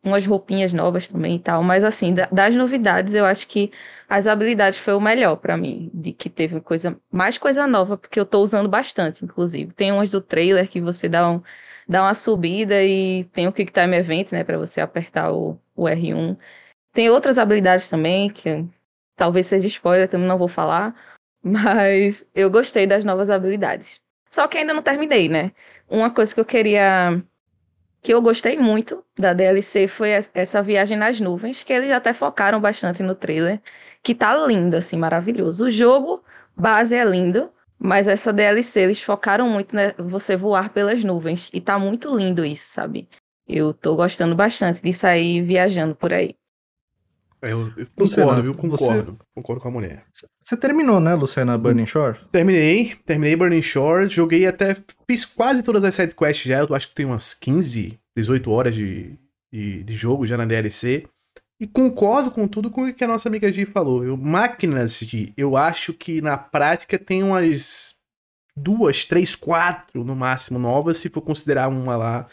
[0.09, 1.63] umas roupinhas novas também e tal.
[1.63, 3.71] Mas assim, das novidades, eu acho que
[4.09, 8.19] as habilidades foi o melhor para mim, de que teve coisa mais coisa nova, porque
[8.19, 9.73] eu tô usando bastante, inclusive.
[9.73, 11.43] Tem umas do trailer que você dá, um,
[11.89, 15.85] dá uma subida e tem o Quick Time Event, né, para você apertar o, o
[15.85, 16.37] R1.
[16.93, 18.67] Tem outras habilidades também que
[19.17, 20.95] talvez seja spoiler, também não vou falar,
[21.43, 24.01] mas eu gostei das novas habilidades.
[24.31, 25.53] Só que ainda não terminei, né?
[25.89, 27.23] Uma coisa que eu queria
[28.03, 32.61] que eu gostei muito da DLC foi essa viagem nas nuvens, que eles até focaram
[32.61, 33.61] bastante no trailer,
[34.03, 35.67] que tá lindo, assim, maravilhoso.
[35.67, 36.23] O jogo
[36.57, 41.61] base é lindo, mas essa DLC eles focaram muito né, você voar pelas nuvens, e
[41.61, 43.09] tá muito lindo isso, sabe?
[43.47, 46.37] Eu tô gostando bastante de sair viajando por aí.
[47.41, 48.55] Eu, eu concordo, viu?
[48.55, 49.13] Concordo.
[49.13, 49.27] Você...
[49.35, 50.05] Concordo com a mulher.
[50.41, 52.19] Você terminou, né, Luciana, Burning Shore?
[52.33, 52.97] Terminei.
[53.07, 54.09] Terminei Burning Shore.
[54.09, 54.77] Joguei até.
[55.09, 56.61] Fiz quase todas as sidequests já.
[56.61, 59.17] Eu acho que tem umas 15, 18 horas de,
[59.53, 61.07] de, de jogo já na DLC.
[61.61, 64.05] E concordo com tudo com o que a nossa amiga G falou.
[64.05, 65.33] Eu, máquinas de.
[65.37, 67.97] Eu acho que na prática tem umas
[68.57, 72.27] duas, três, quatro no máximo novas, se for considerar uma lá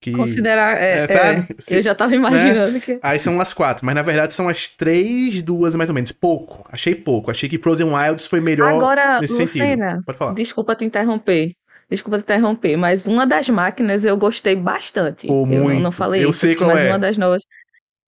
[0.00, 0.12] que.
[0.12, 0.76] Considerar.
[0.76, 1.46] É, É, sabe?
[1.50, 2.98] é, Se- eu já tava imaginando que.
[3.02, 6.12] Aí são as quatro, mas na verdade são as três, duas mais ou menos.
[6.12, 6.66] Pouco.
[6.70, 7.30] Achei pouco.
[7.30, 9.62] Achei que Frozen Wilds foi melhor Agora, nesse sentido.
[9.62, 10.34] Lucena, Pode falar.
[10.34, 11.52] desculpa te interromper.
[11.88, 15.26] Desculpa te interromper, mas uma das máquinas eu gostei bastante.
[15.28, 15.80] Pô, eu não- muito.
[15.82, 16.88] não falei Eu isso, sei qual mas é.
[16.88, 17.42] uma das novas.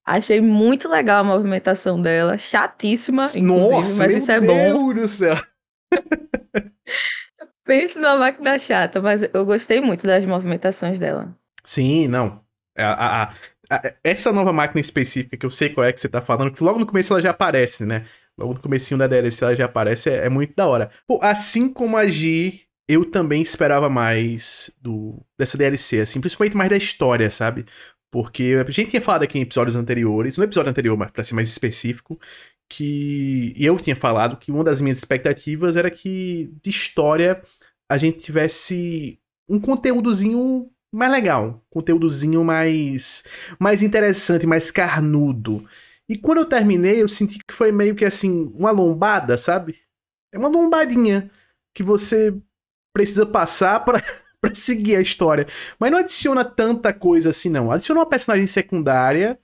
[0.05, 4.46] Achei muito legal a movimentação dela, chatíssima, Nossa, mas isso é bom.
[4.46, 5.37] Deus do céu.
[7.64, 11.35] Pense numa máquina chata, mas eu gostei muito das movimentações dela.
[11.68, 12.42] Sim, não.
[12.76, 13.33] A- a-
[13.70, 16.50] a- a- essa nova máquina específica, que eu sei qual é que você tá falando,
[16.52, 18.07] que logo no começo ela já aparece, né?
[18.38, 20.90] Logo no comecinho da DLC ela já aparece, é, é muito da hora.
[21.07, 26.70] Pô, assim como a G, eu também esperava mais do dessa DLC, assim, principalmente mais
[26.70, 27.66] da história, sabe?
[28.11, 31.35] Porque a gente tinha falado aqui em episódios anteriores, no episódio anterior, mas pra ser
[31.35, 32.18] mais específico,
[32.70, 37.42] que eu tinha falado que uma das minhas expectativas era que de história
[37.90, 43.24] a gente tivesse um conteúdozinho mais legal, conteúdozinho mais
[43.59, 45.66] mais interessante, mais carnudo.
[46.09, 49.77] E quando eu terminei, eu senti que foi meio que assim, uma lombada, sabe?
[50.33, 51.31] É uma lombadinha
[51.74, 52.35] que você
[52.94, 54.03] precisa passar pra
[54.40, 55.46] pra seguir a história.
[55.79, 57.70] Mas não adiciona tanta coisa assim, não.
[57.70, 59.38] Adiciona uma personagem secundária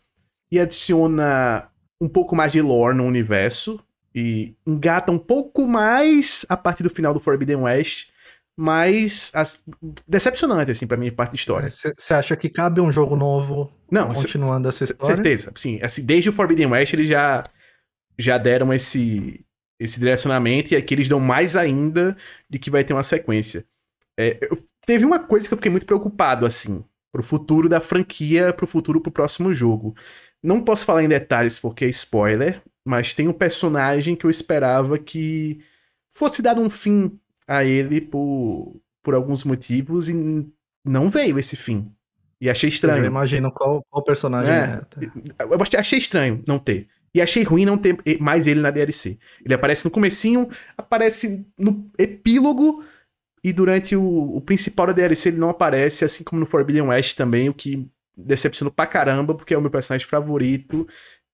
[0.51, 1.69] e adiciona
[2.01, 3.81] um pouco mais de lore no universo.
[4.15, 8.11] E engata um pouco mais a partir do final do Forbidden West.
[8.57, 9.65] Mas as-
[10.07, 11.69] decepcionante, assim, pra mim, parte da história.
[11.69, 15.17] Você acha que cabe um jogo novo Não, continuando essa história?
[15.17, 15.81] Certeza, sim.
[15.83, 17.43] Assim, desde o Forbidden West eles já,
[18.17, 19.45] já deram esse,
[19.79, 22.17] esse direcionamento e aqui eles dão mais ainda
[22.49, 23.65] de que vai ter uma sequência.
[24.17, 28.53] É, eu- teve uma coisa que eu fiquei muito preocupado, assim, pro futuro da franquia,
[28.53, 29.97] pro futuro pro próximo jogo.
[30.41, 34.97] Não posso falar em detalhes porque é spoiler, mas tem um personagem que eu esperava
[34.97, 35.59] que
[36.09, 40.15] fosse dado um fim a ele por, por alguns motivos e
[40.85, 41.91] não veio esse fim.
[42.41, 43.05] E achei Eu já estranho.
[43.07, 44.83] imagino qual, qual personagem É.
[45.39, 45.45] é.
[45.45, 46.89] Eu achei, achei estranho não ter.
[47.15, 49.19] E achei ruim não ter mais ele na DLC.
[49.45, 52.83] Ele aparece no comecinho, aparece no epílogo,
[53.43, 57.17] e durante o, o principal da DLC ele não aparece, assim como no Forbidden West
[57.17, 60.89] também, o que decepcionou pra caramba, porque é o meu personagem favorito.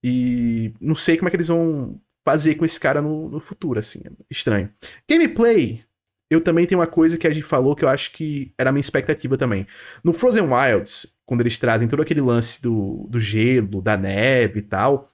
[0.05, 3.79] E não sei como é que eles vão fazer com esse cara no, no futuro,
[3.79, 4.03] assim.
[4.05, 4.71] É estranho.
[5.09, 5.83] Gameplay,
[6.31, 8.73] eu também tenho uma coisa que a gente falou que eu acho que era a
[8.73, 9.67] minha expectativa também.
[10.05, 14.63] No Frozen Wilds, quando eles trazem todo aquele lance do, do gelo, da neve e
[14.63, 15.13] tal,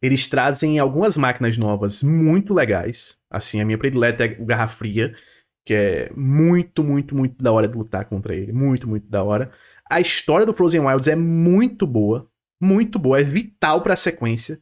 [0.00, 3.18] eles trazem algumas máquinas novas muito legais.
[3.28, 5.12] Assim, a minha predileta é o Garra Fria,
[5.66, 8.52] que é muito, muito, muito da hora de lutar contra ele.
[8.52, 9.50] Muito, muito da hora.
[9.90, 12.30] A história do Frozen Wilds é muito boa.
[12.62, 13.20] Muito boa.
[13.20, 14.60] É vital pra sequência.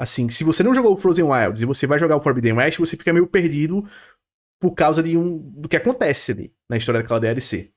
[0.00, 2.78] Assim, se você não jogou o Frozen Wilds e você vai jogar o Forbidden West,
[2.78, 3.86] você fica meio perdido
[4.60, 7.72] por causa de um do que acontece ali na história daquela DLC.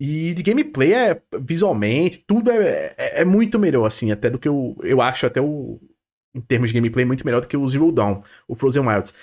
[0.00, 4.48] E de gameplay é visualmente, tudo é, é, é muito melhor, assim, até do que
[4.48, 5.78] eu, eu acho até o.
[6.34, 9.14] Em termos de gameplay, muito melhor do que o Zero Dawn, o Frozen Wilds.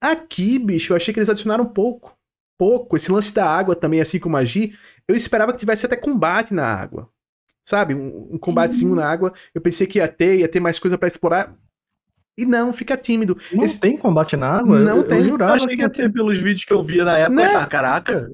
[0.00, 2.16] Aqui, bicho, eu achei que eles adicionaram pouco.
[2.56, 2.94] Pouco.
[2.96, 4.72] Esse lance da água também, assim como a Gi,
[5.08, 7.10] eu esperava que tivesse até combate na água.
[7.64, 7.94] Sabe?
[7.94, 9.34] Um, um combatezinho na água.
[9.52, 11.56] Eu pensei que ia ter, ia ter mais coisa pra explorar.
[12.38, 13.36] E não, fica tímido.
[13.52, 14.78] Não Esse- tem combate na água?
[14.78, 15.18] Não eu, tem.
[15.18, 17.36] Eu Eu jurava achei que ia ter pelos vídeos que eu via na época.
[17.36, 17.42] Né?
[17.42, 18.30] eu achava, Caraca.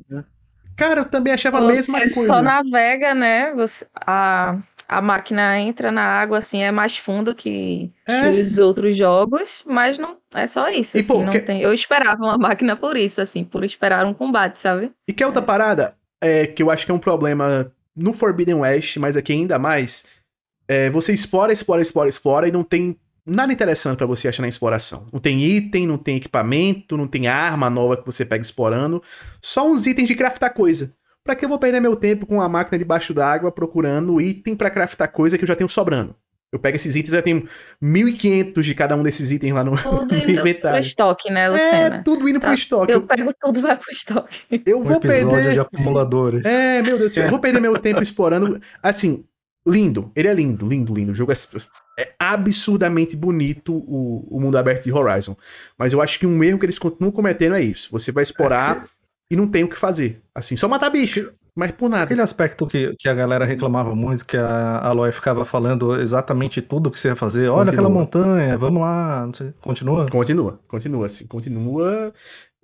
[0.77, 2.27] Cara, eu também achava a Você mesma coisa.
[2.27, 3.53] só navega, né?
[3.55, 4.57] Você, a,
[4.89, 8.31] a máquina entra na água, assim, é mais fundo que, É.
[8.33, 10.97] que os outros jogos, mas não é só isso.
[10.97, 14.07] E, assim, pô, não que- tem, eu esperava uma máquina por isso, assim, por esperar
[14.07, 14.93] um combate, sabe?
[15.09, 18.97] E que outra parada, é, que eu acho que é um problema no Forbidden West,
[18.99, 20.05] mas aqui ainda mais,
[20.69, 22.97] é, você explora, explora, explora, explora e não tem
[23.29, 25.07] nada interessante pra você achar na exploração.
[25.12, 29.03] Não tem item, não tem equipamento, não tem arma nova que você pega explorando,
[29.41, 30.93] só uns itens de craftar coisa.
[31.23, 34.71] Pra que eu vou perder meu tempo com uma máquina debaixo d'água procurando item pra
[34.71, 36.14] craftar coisa que eu já tenho sobrando?
[36.51, 37.47] Eu pego esses itens, eu já tenho
[37.83, 40.81] 1.500 de cada um desses itens lá no, Tudo no indo pro inventário.
[40.81, 42.03] estoque, né, É, Lucena?
[42.03, 42.55] tudo indo pro Tá.
[42.55, 42.93] estoque.
[42.93, 44.41] Eu pego tudo e vai pro estoque.
[44.64, 45.53] eu vou perder.
[45.53, 46.45] de acumuladores.
[46.47, 47.25] É, meu Deus do céu.
[47.25, 48.59] Eu vou perder meu tempo explorando.
[48.83, 49.25] Assim,
[49.71, 50.11] lindo.
[50.15, 51.13] Ele é lindo, lindo, lindo.
[51.13, 51.37] O jogo é,
[51.99, 55.37] é absurdamente bonito, o, o mundo aberto de Horizon.
[55.77, 57.89] Mas eu acho que um erro que eles continuam cometendo é isso.
[57.93, 58.89] Você vai explorar
[59.31, 60.21] e não tem o que fazer.
[60.35, 61.33] Assim, só matar bicho.
[61.55, 62.05] Mas por nada.
[62.05, 66.89] Aquele aspecto que, que a galera reclamava muito, que a Aloy ficava falando exatamente tudo
[66.89, 67.49] que você ia fazer.
[67.49, 67.73] Olha Continua.
[67.73, 69.27] aquela montanha, vamos lá.
[69.27, 70.09] Não sei, continua?
[70.09, 72.14] Continua, continua assim, continua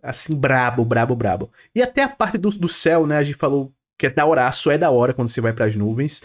[0.01, 1.51] assim, brabo, brabo, brabo.
[1.75, 3.17] E até a parte do, do céu, né?
[3.17, 5.75] A gente falou que é da hora, só é da hora quando você vai pras
[5.75, 6.23] nuvens.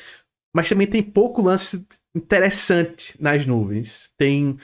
[0.54, 1.86] Mas também tem pouco lance
[2.16, 4.12] interessante nas nuvens.
[4.18, 4.58] Tem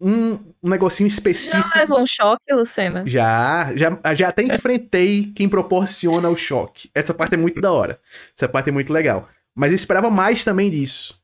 [0.00, 0.32] um,
[0.62, 1.68] um negocinho específico.
[1.68, 3.04] Já levou um choque, Lucena?
[3.06, 6.90] Já, já, já até enfrentei quem proporciona o choque.
[6.94, 8.00] Essa parte é muito da hora.
[8.34, 9.28] Essa parte é muito legal.
[9.54, 11.20] Mas eu esperava mais também disso.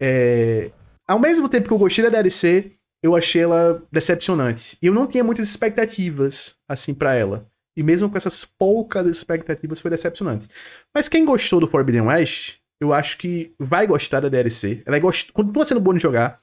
[0.00, 0.70] É...
[1.06, 2.72] Ao mesmo tempo que eu gostei da DLC,
[3.02, 4.78] eu achei ela decepcionante.
[4.80, 7.46] E eu não tinha muitas expectativas, assim, para ela.
[7.76, 10.48] E mesmo com essas poucas expectativas, foi decepcionante.
[10.94, 14.82] Mas quem gostou do Forbidden West, eu acho que vai gostar da DLC.
[14.86, 15.32] Ela é gost...
[15.32, 16.40] continua sendo bom de jogar,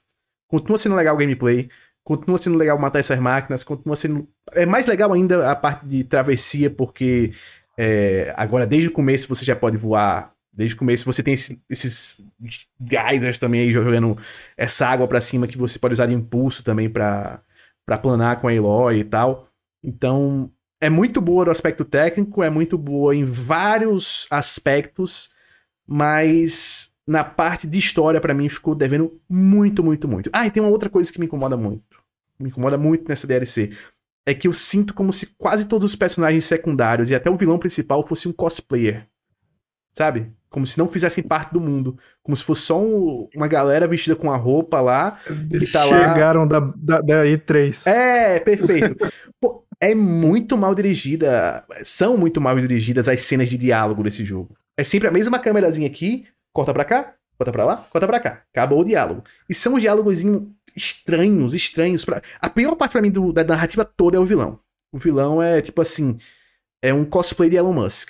[0.47, 1.69] continua sendo legal o gameplay,
[2.03, 4.27] continua sendo legal matar essas máquinas, continua sendo.
[4.51, 7.33] É mais legal ainda a parte de travessia, porque
[7.77, 10.33] é, agora desde o começo você já pode voar.
[10.53, 12.21] Desde o começo você tem esse, esses
[12.79, 14.17] geysers também aí jogando
[14.57, 17.41] essa água para cima que você pode usar de impulso também para
[18.01, 19.47] planar com a Eloy e tal.
[19.83, 20.51] Então,
[20.81, 25.33] é muito boa no aspecto técnico, é muito boa em vários aspectos,
[25.93, 30.29] mas na parte de história, para mim, ficou devendo muito, muito, muito.
[30.31, 31.83] Ah, e tem uma outra coisa que me incomoda muito.
[32.39, 33.75] Me incomoda muito nessa DLC.
[34.25, 37.59] É que eu sinto como se quase todos os personagens secundários e até o vilão
[37.59, 39.05] principal fosse um cosplayer.
[39.93, 40.31] Sabe?
[40.49, 41.97] Como se não fizessem parte do mundo.
[42.23, 45.19] Como se fosse só um, uma galera vestida com a roupa lá.
[45.51, 46.47] Eles tá chegaram lá...
[46.47, 47.85] da, da, da E3.
[47.85, 48.95] É, perfeito.
[49.41, 51.65] Pô, é muito mal dirigida.
[51.83, 54.55] São muito mal dirigidas as cenas de diálogo desse jogo.
[54.81, 58.41] É sempre a mesma câmerazinha aqui, corta pra cá, corta pra lá, corta pra cá.
[58.51, 59.23] Acabou o diálogo.
[59.47, 60.23] E são os diálogos
[60.75, 62.03] estranhos, estranhos.
[62.03, 62.19] Pra...
[62.41, 64.59] A pior parte pra mim do, da narrativa toda é o vilão.
[64.91, 66.17] O vilão é tipo assim.
[66.81, 68.09] É um cosplay de Elon Musk.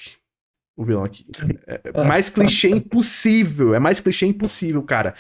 [0.77, 1.25] O vilão aqui.
[1.67, 3.75] É, é mais clichê impossível.
[3.75, 5.13] É mais clichê impossível, cara.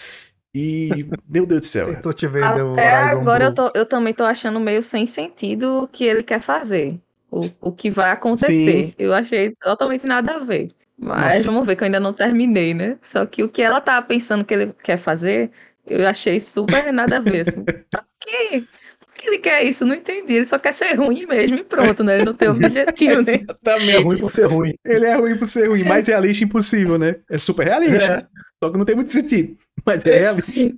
[0.55, 1.89] E, meu Deus do céu.
[1.89, 5.83] Eu tô te vendo Até agora eu, tô, eu também tô achando meio sem sentido
[5.83, 6.97] o que ele quer fazer.
[7.29, 8.87] O, o que vai acontecer.
[8.87, 8.93] Sim.
[8.97, 10.69] Eu achei totalmente nada a ver.
[11.01, 11.43] Mas Nossa.
[11.51, 12.95] vamos ver que eu ainda não terminei, né?
[13.01, 15.49] Só que o que ela tá pensando que ele quer fazer,
[15.87, 17.49] eu achei super nada a ver.
[17.49, 17.63] Assim.
[17.89, 18.63] Pra quê?
[18.99, 19.83] Por que ele quer isso?
[19.83, 20.35] Não entendi.
[20.35, 22.17] Ele só quer ser ruim mesmo e pronto, né?
[22.17, 23.33] Ele não tem objetivo, né?
[23.33, 23.95] Exatamente.
[23.95, 24.73] É ruim por ser ruim.
[24.85, 25.83] Ele é ruim por ser ruim.
[25.83, 27.15] Mais realista impossível, né?
[27.27, 28.13] É super realista.
[28.13, 28.41] É.
[28.63, 29.57] Só que não tem muito sentido.
[29.83, 30.75] Mas é realista.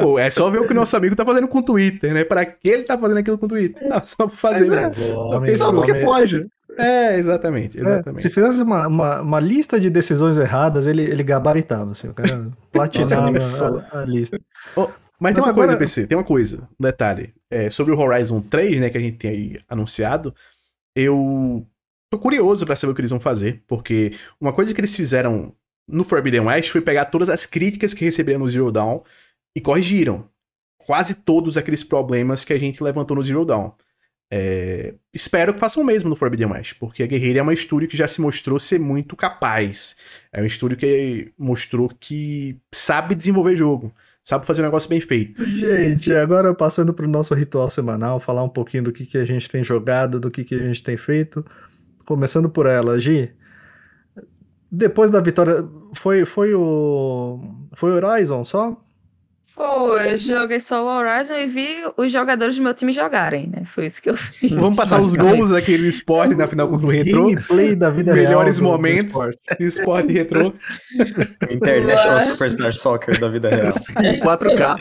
[0.00, 2.24] Pô, é só ver o que o nosso amigo tá fazendo com o Twitter, né?
[2.24, 3.88] Pra que ele tá fazendo aquilo com o Twitter?
[3.88, 5.54] Não, só pra fazer, é, né?
[5.56, 6.48] Só porque pode.
[6.78, 8.18] É, exatamente, é, exatamente.
[8.18, 12.14] É, se fizesse uma, uma, uma, lista de decisões erradas, ele, ele gabaritava, assim, o
[12.14, 14.40] cara platinava a, a, lista.
[14.76, 15.66] Oh, mas, mas, tem uma agora...
[15.66, 17.34] coisa, PC, tem uma coisa, um detalhe.
[17.50, 20.34] É, sobre o Horizon 3, né, que a gente tem aí anunciado,
[20.94, 21.66] eu
[22.08, 25.52] tô curioso para saber o que eles vão fazer, porque uma coisa que eles fizeram
[25.86, 29.02] no Forbidden West foi pegar todas as críticas que receberam no Zero Dawn
[29.54, 30.28] e corrigiram
[30.78, 33.72] quase todos aqueles problemas que a gente levantou no Zero Dawn.
[34.30, 34.94] É...
[35.12, 37.96] Espero que façam o mesmo no Forbidden West, porque a Guerreira é uma estúdio que
[37.96, 39.96] já se mostrou ser muito capaz.
[40.32, 43.92] É um estúdio que mostrou que sabe desenvolver jogo,
[44.22, 45.44] sabe fazer um negócio bem feito.
[45.44, 49.24] Gente, agora passando para o nosso ritual semanal, falar um pouquinho do que, que a
[49.24, 51.44] gente tem jogado, do que, que a gente tem feito.
[52.06, 53.32] Começando por ela, Gi.
[54.70, 57.40] Depois da vitória, foi, foi o.
[57.74, 58.80] Foi o Horizon só?
[59.54, 63.64] Foi, eu joguei só o Horizon e vi os jogadores do meu time jogarem, né?
[63.64, 64.52] Foi isso que eu fiz.
[64.52, 67.26] Vamos passar os gols daquele esporte na final contra o Retro.
[67.26, 70.12] Gameplay da vida Melhores real momentos do esporte.
[70.12, 70.54] Retro.
[71.50, 73.66] International Superstar Soccer da vida real.
[74.22, 74.78] 4K.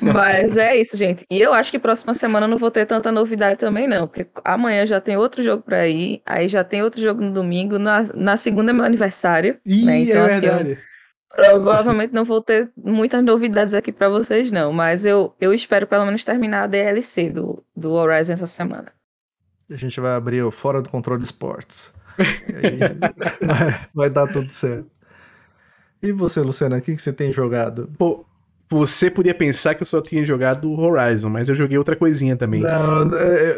[0.00, 1.24] Mas é isso, gente.
[1.30, 4.06] E eu acho que próxima semana eu não vou ter tanta novidade também, não.
[4.06, 6.20] Porque amanhã já tem outro jogo pra ir.
[6.26, 7.78] Aí já tem outro jogo no domingo.
[7.78, 9.58] Na, na segunda é meu aniversário.
[9.64, 10.00] Ih, né?
[10.00, 10.78] então, é assim, verdade.
[11.34, 14.72] Provavelmente não vou ter muitas novidades aqui pra vocês, não.
[14.72, 18.92] Mas eu, eu espero pelo menos terminar a DLC do, do Horizon essa semana.
[19.70, 21.90] A gente vai abrir o Fora do Controle Esportes.
[23.40, 24.90] vai, vai dar tudo certo.
[26.02, 27.88] E você, Luciana, o que, que você tem jogado?
[27.96, 28.26] Pô,
[28.68, 32.62] você podia pensar que eu só tinha jogado Horizon, mas eu joguei outra coisinha também.
[32.62, 33.08] Não,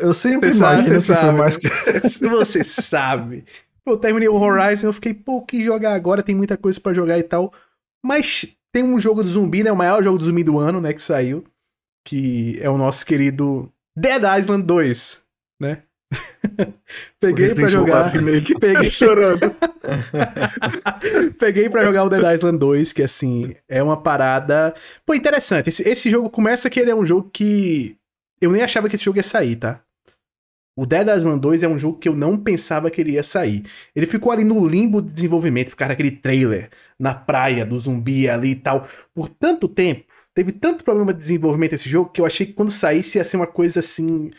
[0.00, 1.68] eu sempre você imagino sabe, que foi mais que...
[2.28, 3.44] Você sabe.
[3.86, 6.22] Eu terminei o Horizon, eu fiquei, pô, que jogar agora?
[6.22, 7.52] Tem muita coisa para jogar e tal.
[8.04, 9.70] Mas tem um jogo do zumbi, né?
[9.70, 10.92] O maior jogo do zumbi do ano, né?
[10.92, 11.44] Que saiu.
[12.04, 15.22] Que é o nosso querido Dead Island 2,
[15.60, 15.82] né?
[17.20, 18.06] peguei para jogar.
[18.08, 19.54] Remake, peguei chorando.
[21.38, 24.74] peguei para jogar o Dead Island 2, que assim, é uma parada.
[25.04, 25.68] Pô, interessante.
[25.68, 27.96] Esse, esse jogo começa que ele é um jogo que.
[28.40, 29.80] Eu nem achava que esse jogo ia sair, tá?
[30.76, 33.64] O Dead Island 2 é um jogo que eu não pensava que ele ia sair.
[33.94, 38.28] Ele ficou ali no limbo de desenvolvimento, por causa daquele trailer na praia do zumbi
[38.28, 40.12] ali e tal, por tanto tempo.
[40.34, 43.36] Teve tanto problema de desenvolvimento esse jogo que eu achei que quando saísse ia ser
[43.36, 44.30] uma coisa assim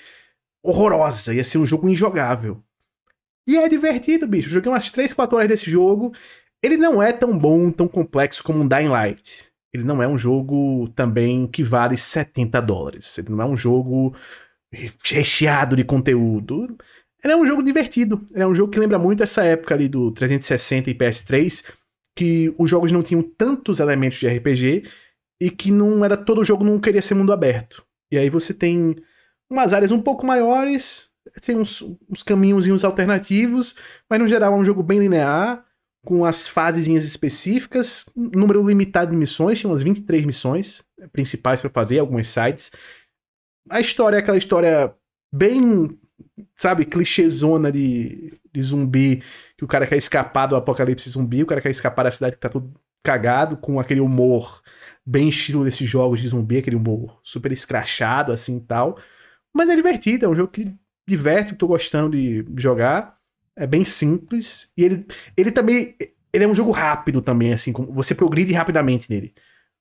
[0.62, 2.62] horrorosa, ia ser um jogo injogável.
[3.48, 4.50] E é divertido, bicho.
[4.50, 6.12] Joguei umas 3, 4 horas desse jogo.
[6.62, 9.52] Ele não é tão bom, tão complexo como um Dying Light.
[9.72, 13.18] ele não é um jogo também que vale 70 dólares.
[13.18, 14.16] Ele não é um jogo
[15.04, 16.78] recheado de conteúdo.
[17.24, 18.24] Ele é um jogo divertido.
[18.34, 21.66] Ele é um jogo que lembra muito essa época ali do 360 e PS3,
[22.16, 24.84] que os jogos não tinham tantos elementos de RPG
[25.42, 27.86] e que não era todo jogo não queria ser mundo aberto.
[28.12, 28.96] E aí você tem
[29.50, 31.10] umas áreas um pouco maiores,
[31.42, 33.76] tem uns, uns caminhos alternativos,
[34.10, 35.66] mas no geral é um jogo bem linear
[36.06, 41.70] com as fases específicas, um número limitado de missões, tinha umas 23 missões principais para
[41.70, 42.72] fazer, algumas sites.
[43.70, 44.94] A história é aquela história
[45.34, 46.00] bem,
[46.56, 49.24] sabe, clichêzona de, de zumbi,
[49.58, 52.42] que o cara quer escapar do apocalipse zumbi, o cara quer escapar da cidade que
[52.42, 54.62] tá tudo cagado, com aquele humor
[55.06, 58.98] bem estilo desses jogos de zumbi, aquele humor super escrachado assim e tal.
[59.54, 60.74] Mas é divertido, é um jogo que
[61.08, 63.16] diverte, eu tô gostando de jogar.
[63.56, 64.74] É bem simples.
[64.76, 65.06] E ele,
[65.38, 65.96] ele também.
[66.34, 67.72] Ele é um jogo rápido também, assim.
[67.72, 69.34] Você progride rapidamente nele.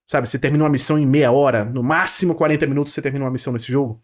[0.07, 0.29] Sabe?
[0.29, 3.53] Você termina uma missão em meia hora, no máximo 40 minutos você termina uma missão
[3.53, 4.03] nesse jogo.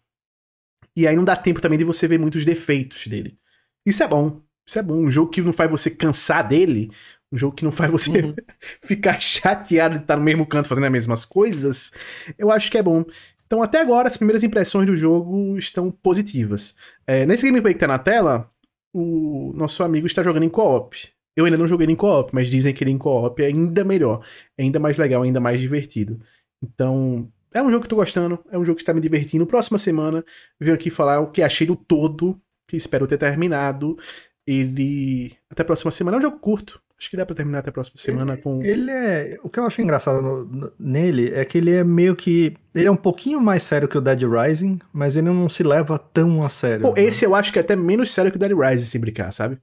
[0.97, 3.39] E aí não dá tempo também de você ver muitos defeitos dele.
[3.87, 4.41] Isso é bom.
[4.67, 4.95] Isso é bom.
[4.95, 6.91] Um jogo que não faz você cansar dele.
[7.33, 8.35] Um jogo que não faz você uhum.
[8.83, 11.93] ficar chateado de estar no mesmo canto fazendo as mesmas coisas.
[12.39, 13.05] Eu acho que é bom.
[13.47, 16.77] Então, até agora, as primeiras impressões do jogo estão positivas.
[17.07, 18.49] É, nesse gameplay que tá na tela,
[18.93, 20.97] o nosso amigo está jogando em co-op.
[21.37, 24.25] Eu ainda não joguei em co-op, mas dizem que ele em co-op é ainda melhor,
[24.59, 26.21] é ainda mais legal, ainda mais divertido.
[26.63, 29.47] Então, é um jogo que tô gostando, é um jogo que está me divertindo.
[29.47, 30.25] Próxima semana,
[30.59, 33.99] venho aqui falar o que achei do todo, que espero ter terminado.
[34.47, 35.33] Ele.
[35.51, 36.17] Até a próxima semana.
[36.17, 36.81] É um jogo curto.
[36.99, 38.63] Acho que dá pra terminar até a próxima semana ele, com.
[38.63, 39.39] Ele é.
[39.43, 42.55] O que eu acho engraçado no, no, nele é que ele é meio que.
[42.75, 45.99] Ele é um pouquinho mais sério que o Dead Rising, mas ele não se leva
[45.99, 46.83] tão a sério.
[46.83, 47.03] Pô, né?
[47.03, 49.59] esse eu acho que é até menos sério que o Dead Rising, se brincar, sabe?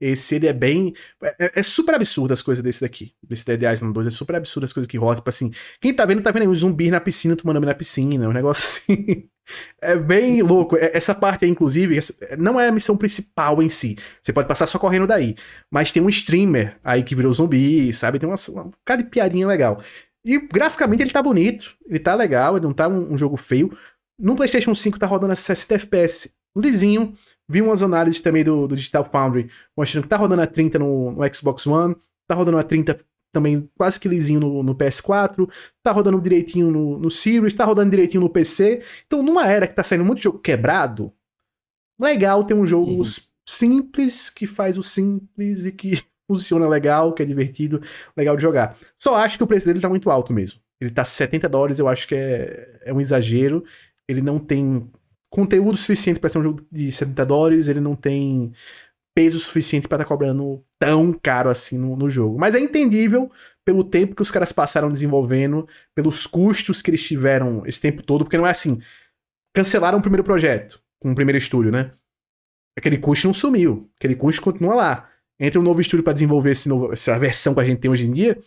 [0.00, 0.94] Esse ele é bem.
[1.38, 3.12] É, é, super absurdo as coisas desse daqui.
[3.22, 4.06] Desse Dead Island 2.
[4.06, 5.16] É super absurdo as coisas que rolam.
[5.16, 7.74] Tipo assim, quem tá vendo, tá vendo aí um zumbi na piscina tomando banho na
[7.74, 8.28] piscina.
[8.28, 9.28] Um negócio assim.
[9.80, 10.76] É bem louco.
[10.76, 11.98] É, essa parte aí, inclusive,
[12.38, 13.96] não é a missão principal em si.
[14.22, 15.36] Você pode passar só correndo daí.
[15.70, 18.18] Mas tem um streamer aí que virou zumbi, sabe?
[18.18, 19.82] Tem uma, uma cara de piadinha legal.
[20.24, 21.76] E graficamente ele tá bonito.
[21.86, 23.76] Ele tá legal, ele não tá um, um jogo feio.
[24.18, 27.14] No PlayStation 5 tá rodando a 60 FPS lisinho.
[27.48, 31.12] Vi umas análises também do, do Digital Foundry mostrando que tá rodando a 30 no,
[31.12, 31.94] no Xbox One,
[32.26, 32.96] tá rodando a 30
[33.34, 35.50] também quase que lisinho no, no, PS4,
[35.82, 38.82] tá rodando direitinho no, no Series, tá rodando direitinho no PC.
[39.06, 41.12] Então, numa era que tá saindo muito jogo quebrado,
[42.00, 43.02] legal ter um jogo uhum.
[43.46, 47.82] simples que faz o simples e que funciona legal, que é divertido,
[48.16, 48.78] legal de jogar.
[48.98, 50.60] Só acho que o preço dele tá muito alto mesmo.
[50.80, 53.64] Ele tá 70 dólares, eu acho que é, é um exagero.
[54.08, 54.90] Ele não tem
[55.34, 58.52] conteúdo suficiente para ser um jogo de 70 dólares, ele não tem
[59.12, 62.38] peso suficiente para estar tá cobrando tão caro assim no, no, jogo.
[62.38, 63.28] Mas é entendível
[63.64, 68.24] pelo tempo que os caras passaram desenvolvendo, pelos custos que eles tiveram esse tempo todo,
[68.24, 68.80] porque não é assim.
[69.52, 71.90] Cancelaram o primeiro projeto com o primeiro estúdio, né?
[72.78, 75.10] Aquele custo não sumiu, aquele custo continua lá.
[75.40, 78.12] Entra um novo estúdio para desenvolver novo, essa versão que a gente tem hoje em
[78.12, 78.38] dia,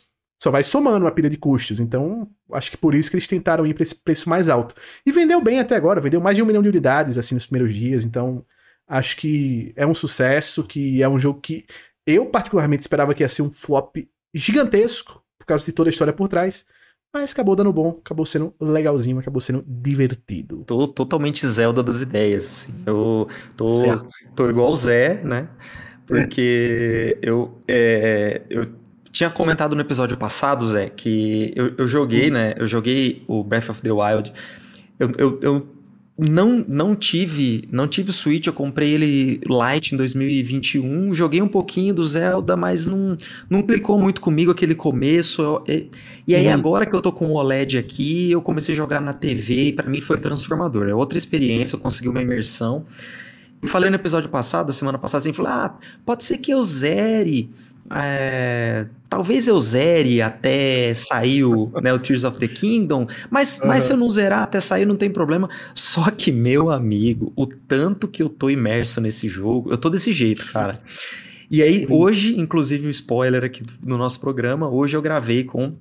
[0.41, 1.79] só vai somando uma pilha de custos.
[1.79, 4.75] Então, acho que por isso que eles tentaram ir para esse preço mais alto.
[5.05, 7.75] E vendeu bem até agora, vendeu mais de um milhão de unidades assim nos primeiros
[7.75, 8.05] dias.
[8.05, 8.45] Então,
[8.87, 11.65] acho que é um sucesso, que é um jogo que
[12.05, 13.97] eu particularmente esperava que ia ser um flop
[14.33, 16.65] gigantesco, por causa de toda a história por trás.
[17.13, 20.63] Mas acabou dando bom, acabou sendo legalzinho, acabou sendo divertido.
[20.65, 22.83] Tô totalmente Zelda das ideias, assim.
[22.85, 23.81] Eu tô,
[24.35, 25.49] tô igual o Zé, né?
[26.05, 28.65] Porque eu, é, eu
[29.17, 32.33] tinha comentado no episódio passado, Zé, que eu, eu joguei, hum.
[32.33, 32.53] né?
[32.55, 34.31] Eu joguei o Breath of the Wild.
[34.99, 35.67] Eu, eu, eu
[36.19, 41.47] não, não tive não tive o Switch, eu comprei ele light em 2021, joguei um
[41.47, 43.17] pouquinho do Zelda, mas não,
[43.49, 45.63] não clicou muito comigo aquele começo.
[45.67, 45.89] E,
[46.27, 46.53] e, aí, hum.
[46.53, 49.73] agora que eu tô com o OLED aqui, eu comecei a jogar na TV e
[49.73, 50.87] para mim foi transformador.
[50.87, 52.85] É outra experiência, eu consegui uma imersão.
[53.63, 55.73] Eu falei no episódio passado, semana passada, assim, falei, ah,
[56.05, 57.49] pode ser que eu zere
[57.91, 63.67] é, talvez eu zere até sair o, né, o Tears of the Kingdom, mas, uhum.
[63.67, 65.49] mas se eu não zerar até sair não tem problema.
[65.73, 70.11] Só que, meu amigo, o tanto que eu tô imerso nesse jogo, eu tô desse
[70.11, 70.81] jeito, cara.
[71.49, 75.77] E aí, hoje, inclusive, o um spoiler aqui no nosso programa, hoje eu gravei com,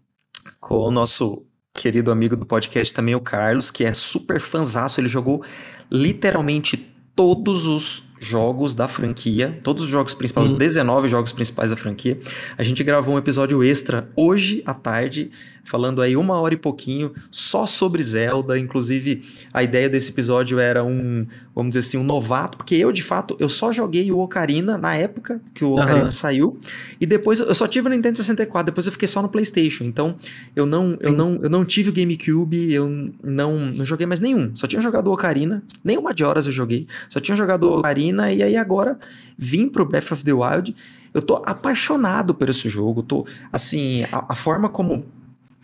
[0.61, 1.45] com o nosso
[1.75, 5.45] querido amigo do podcast também, o Carlos, que é super fanzaço, ele jogou
[5.91, 6.77] literalmente
[7.15, 10.53] todos os jogos da franquia, todos os jogos principais, uhum.
[10.55, 12.19] os 19 jogos principais da franquia.
[12.57, 15.31] A gente gravou um episódio extra hoje à tarde,
[15.65, 18.59] falando aí uma hora e pouquinho só sobre Zelda.
[18.59, 21.27] Inclusive, a ideia desse episódio era um,
[21.57, 24.95] vamos dizer assim, um novato, porque eu, de fato, eu só joguei o Ocarina na
[24.95, 26.11] época que o Ocarina uhum.
[26.11, 26.59] saiu,
[27.01, 29.85] e depois eu só tive o Nintendo 64, depois eu fiquei só no PlayStation.
[29.85, 30.17] Então,
[30.55, 34.55] eu não, eu não, eu não tive o GameCube, eu não, não joguei mais nenhum.
[34.55, 38.31] Só tinha jogado o Ocarina, nenhuma de horas eu joguei, só tinha jogado o Ocarina,
[38.31, 38.99] e aí agora
[39.39, 40.77] vim pro Breath of the Wild.
[41.15, 45.07] Eu tô apaixonado por esse jogo, tô, assim, a, a forma como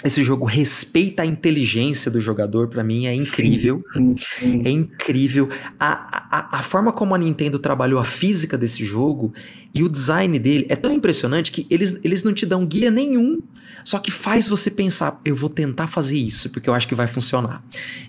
[0.05, 3.85] esse jogo respeita a inteligência do jogador, para mim é incrível.
[3.93, 4.63] Sim, sim.
[4.65, 5.49] É incrível.
[5.79, 9.33] A, a, a forma como a Nintendo trabalhou a física desse jogo
[9.75, 13.41] e o design dele é tão impressionante que eles, eles não te dão guia nenhum.
[13.85, 17.07] Só que faz você pensar, eu vou tentar fazer isso, porque eu acho que vai
[17.07, 17.63] funcionar.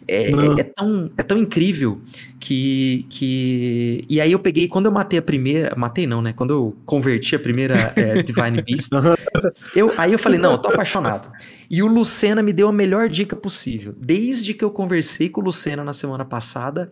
[0.07, 2.01] É, é, é, tão, é tão incrível
[2.39, 4.05] que, que.
[4.09, 5.73] E aí eu peguei, quando eu matei a primeira.
[5.75, 6.33] Matei não, né?
[6.33, 8.91] Quando eu converti a primeira é, Divine Beast,
[9.75, 11.31] eu, aí eu falei, não, eu tô apaixonado.
[11.69, 13.95] E o Lucena me deu a melhor dica possível.
[13.97, 16.91] Desde que eu conversei com o Lucena na semana passada,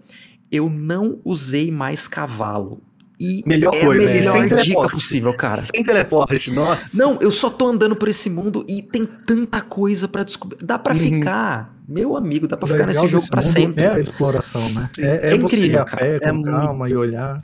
[0.51, 2.81] eu não usei mais cavalo.
[3.21, 4.91] E melhor é coisa, a melhor sem dica teleporte.
[4.93, 5.55] possível, cara.
[5.55, 6.97] Sem teleporte, nossa.
[6.97, 10.57] Não, eu só tô andando por esse mundo e tem tanta coisa para descobrir.
[10.65, 10.99] Dá para uhum.
[10.99, 13.83] ficar, meu amigo, dá para ficar nesse jogo para sempre.
[13.83, 14.89] É a exploração, né?
[14.97, 16.03] É, é, é incrível, cara.
[16.03, 16.89] Pé, é calma muito...
[16.89, 17.37] e olhar.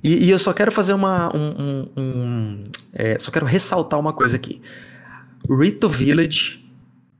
[0.00, 2.64] E, e, eu só quero fazer uma, um, um, um
[2.94, 4.62] é, só quero ressaltar uma coisa aqui.
[5.50, 6.64] Rito Village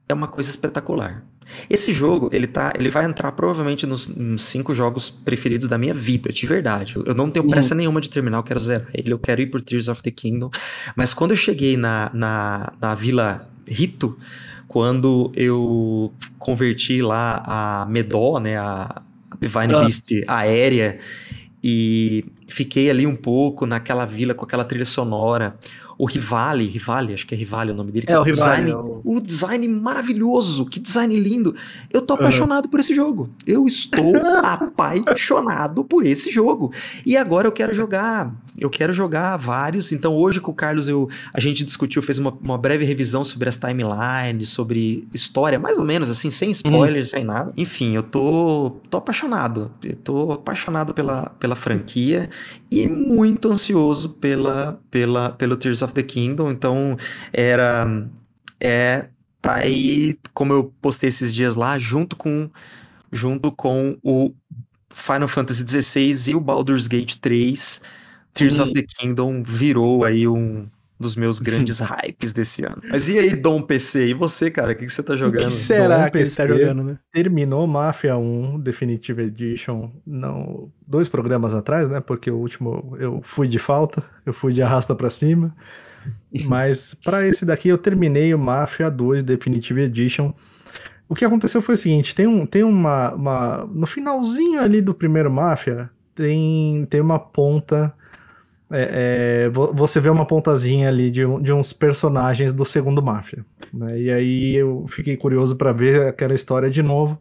[0.08, 1.24] é uma coisa espetacular.
[1.70, 5.94] Esse jogo, ele tá, ele vai entrar provavelmente nos, nos, cinco jogos preferidos da minha
[5.94, 6.94] vida, de verdade.
[7.04, 7.50] Eu não tenho uhum.
[7.50, 7.78] pressa uhum.
[7.78, 10.50] nenhuma de terminar, eu quero zerar ele, eu quero ir por Tears of the Kingdom.
[10.94, 14.18] Mas quando eu cheguei na, na, na Vila Rito,
[14.66, 19.02] quando eu converti lá a Medó, né, a
[19.40, 19.80] Divine ah.
[19.80, 20.98] Beast aérea,
[21.62, 25.54] e fiquei ali um pouco naquela vila com aquela trilha sonora
[25.98, 28.06] o Rivali, Rivali, acho que é Rivali o nome dele.
[28.08, 28.64] É, o Rivali.
[28.64, 29.00] Design, é o...
[29.02, 29.20] o...
[29.20, 31.54] design maravilhoso, que design lindo.
[31.90, 32.70] Eu tô apaixonado uhum.
[32.70, 33.30] por esse jogo.
[33.46, 36.72] Eu estou apaixonado por esse jogo.
[37.04, 39.90] E agora eu quero jogar, eu quero jogar vários.
[39.90, 43.48] Então hoje com o Carlos eu, a gente discutiu, fez uma, uma breve revisão sobre
[43.48, 47.18] as timelines, sobre história, mais ou menos assim, sem spoilers, uhum.
[47.18, 47.52] sem nada.
[47.56, 49.70] Enfim, eu tô, tô apaixonado.
[49.82, 52.28] Eu tô apaixonado pela, pela franquia
[52.70, 56.50] e muito ansioso pela, pela, pelo Tears of the Kingdom.
[56.50, 56.96] Então,
[57.32, 58.08] era.
[58.60, 59.08] É.
[59.40, 62.50] Tá aí, como eu postei esses dias lá, junto com,
[63.12, 64.34] junto com o
[64.90, 67.80] Final Fantasy XVI e o Baldur's Gate 3,
[68.34, 70.66] Tears of the Kingdom virou aí um,
[70.98, 72.82] dos meus grandes hypes desse ano.
[72.88, 74.08] Mas e aí, Dom PC?
[74.08, 74.72] E você, cara?
[74.72, 75.42] O que, que você tá jogando?
[75.42, 76.98] O que será Dom que PC ele tá jogando, né?
[77.12, 82.00] Terminou Mafia 1 Definitive Edition não, dois programas atrás, né?
[82.00, 85.54] Porque o último eu fui de falta, eu fui de arrasta para cima.
[86.44, 90.32] Mas para esse daqui eu terminei o Mafia 2 Definitive Edition.
[91.08, 93.70] O que aconteceu foi o seguinte, tem, um, tem uma, uma...
[93.72, 97.94] No finalzinho ali do primeiro Mafia, tem, tem uma ponta
[98.70, 103.44] é, é, você vê uma pontazinha ali de, de uns personagens do segundo Máfia.
[103.72, 104.00] Né?
[104.00, 107.20] E aí eu fiquei curioso para ver aquela história de novo.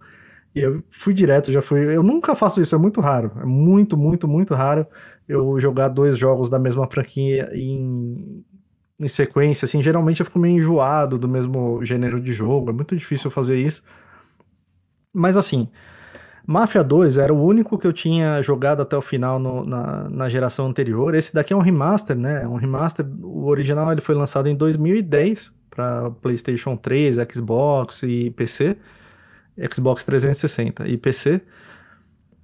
[0.56, 1.82] E eu fui direto, já fui.
[1.96, 3.32] Eu nunca faço isso, é muito raro.
[3.42, 4.88] É muito, muito, muito raro
[5.28, 8.44] eu jogar dois jogos da mesma franquia em,
[9.00, 9.66] em sequência.
[9.66, 12.70] Assim, geralmente eu fico meio enjoado do mesmo gênero de jogo.
[12.70, 13.84] É muito difícil fazer isso.
[15.14, 15.70] Mas assim,
[16.48, 20.30] Mafia 2 era o único que eu tinha jogado até o final no, na, na
[20.30, 21.16] geração anterior.
[21.16, 22.44] Esse daqui é um remaster, né?
[22.44, 23.06] É um remaster.
[23.24, 28.78] O original ele foi lançado em 2010 para PlayStation 3, Xbox e PC.
[29.74, 31.42] Xbox 360 e PC.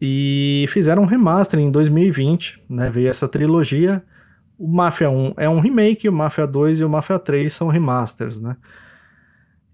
[0.01, 2.89] E fizeram um remaster em 2020, né?
[2.89, 4.03] Veio essa trilogia.
[4.57, 8.39] O Mafia 1 é um remake, o Mafia 2 e o Mafia 3 são remasters,
[8.39, 8.55] né?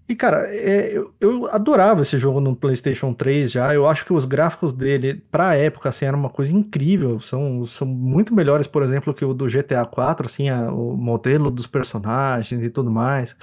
[0.08, 3.74] E, cara, é, eu, eu, adorava esse jogo no PlayStation 3 já.
[3.74, 7.20] Eu acho que os gráficos dele, pra época, assim, era uma coisa incrível.
[7.20, 11.50] São, são muito melhores, por exemplo, que o do GTA 4, assim, a, o modelo
[11.50, 13.36] dos personagens e tudo mais.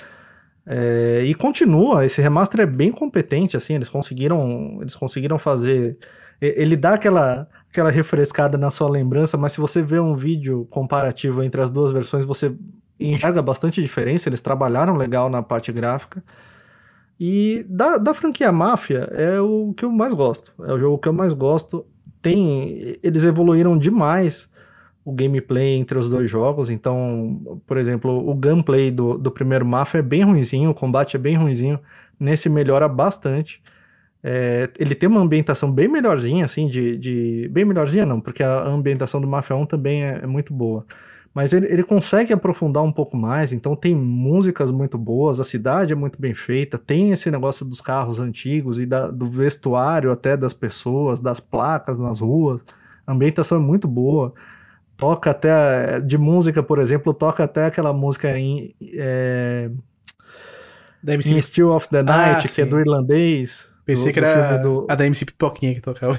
[0.65, 5.97] É, e continua, esse remaster é bem competente, assim, eles conseguiram, eles conseguiram fazer.
[6.41, 11.43] Ele dá aquela, aquela refrescada na sua lembrança, mas se você vê um vídeo comparativo
[11.43, 12.55] entre as duas versões, você
[12.99, 14.29] enxerga bastante diferença.
[14.29, 16.23] Eles trabalharam legal na parte gráfica.
[17.19, 20.53] E da, da franquia Máfia é o que eu mais gosto.
[20.63, 21.85] É o jogo que eu mais gosto.
[22.21, 24.51] Tem, eles evoluíram demais
[25.03, 26.69] o gameplay entre os dois jogos.
[26.69, 31.19] Então, por exemplo, o gameplay do, do primeiro Máfia é bem ruinzinho, o combate é
[31.19, 31.79] bem ruinzinho.
[32.19, 33.61] Nesse melhora bastante.
[34.23, 37.47] É, ele tem uma ambientação bem melhorzinha, assim, de, de.
[37.51, 40.85] Bem melhorzinha não, porque a ambientação do Mafia 1 também é, é muito boa
[41.35, 45.91] mas ele, ele consegue aprofundar um pouco mais, então tem músicas muito boas, a cidade
[45.91, 50.37] é muito bem feita, tem esse negócio dos carros antigos e da, do vestuário até
[50.37, 52.61] das pessoas, das placas nas ruas.
[53.05, 54.33] A ambientação é muito boa.
[54.95, 55.99] Toca até.
[55.99, 58.73] De música, por exemplo, toca até aquela música em.
[58.93, 59.69] É,
[61.03, 61.35] Da MC...
[61.35, 62.69] em Still of the Night, que é sim.
[62.69, 63.69] do irlandês.
[63.85, 66.17] Pensei do- que era do- a da MC Pipoquinha que tocava.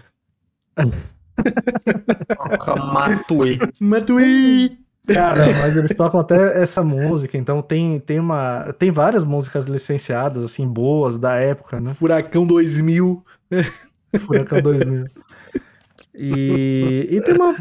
[2.37, 3.59] Toca Matue.
[3.81, 4.86] Matui!
[5.07, 8.73] Cara, mas eles tocam até essa música, então tem, tem uma.
[8.79, 11.95] Tem várias músicas licenciadas, assim, boas da época, né?
[11.95, 13.25] Furacão 2000.
[14.21, 15.07] Furacão 2000.
[16.19, 17.55] E, e tem, uma,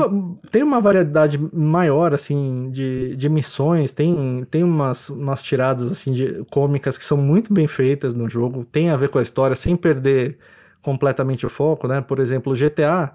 [0.50, 6.43] tem uma variedade maior, assim, de, de missões, tem, tem umas, umas tiradas, assim, de
[6.50, 9.76] cômicas que são muito bem feitas no jogo, tem a ver com a história, sem
[9.76, 10.38] perder
[10.82, 12.00] completamente o foco, né?
[12.00, 13.14] Por exemplo, o GTA,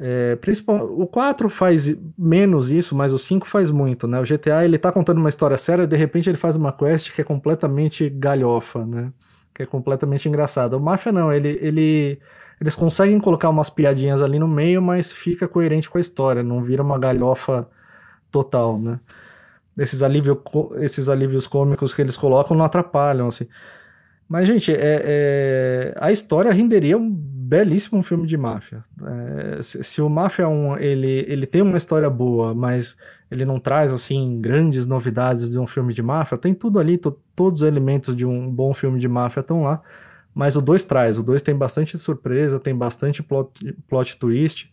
[0.00, 4.20] é, principal, o 4 faz menos isso, mas o 5 faz muito, né?
[4.20, 7.20] O GTA, ele tá contando uma história séria, de repente ele faz uma quest que
[7.20, 9.12] é completamente galhofa, né?
[9.52, 10.76] Que é completamente engraçada.
[10.76, 11.58] O Mafia não, ele...
[11.60, 12.18] ele
[12.60, 16.60] eles conseguem colocar umas piadinhas ali no meio, mas fica coerente com a história, não
[16.60, 17.68] vira uma galhofa
[18.32, 18.98] total, né?
[19.78, 20.42] Esses, alívio,
[20.80, 23.46] esses alívios cômicos que eles colocam não atrapalham, assim.
[24.28, 28.84] Mas, gente, é, é, a história renderia um belíssimo filme de máfia.
[29.56, 32.98] É, se, se, o Máfia 1 ele, ele tem uma história boa, mas
[33.30, 37.18] ele não traz assim grandes novidades de um filme de máfia, tem tudo ali, to,
[37.34, 39.80] todos os elementos de um bom filme de máfia estão lá.
[40.34, 44.70] Mas o 2 traz, o 2 tem bastante surpresa, tem bastante plot, plot twist.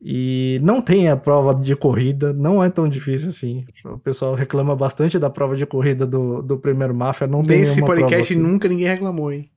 [0.00, 3.64] E não tem a prova de corrida, não é tão difícil assim.
[3.84, 7.84] O pessoal reclama bastante da prova de corrida do, do primeiro Mafia, não tem Nesse
[7.84, 8.40] podcast assim.
[8.40, 9.50] nunca ninguém reclamou, hein?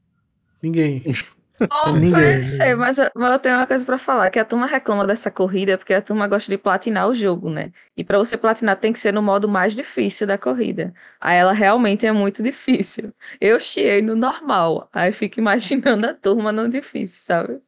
[0.61, 1.03] Ninguém.
[1.69, 2.41] Oh, Ninguém.
[2.41, 5.77] Ser, mas, mas eu tenho uma coisa pra falar, que a turma reclama dessa corrida
[5.77, 7.71] porque a turma gosta de platinar o jogo, né?
[7.95, 10.93] E pra você platinar tem que ser no modo mais difícil da corrida.
[11.19, 13.13] Aí ela realmente é muito difícil.
[13.39, 17.59] Eu chiei no normal, aí fico imaginando a turma no difícil, sabe?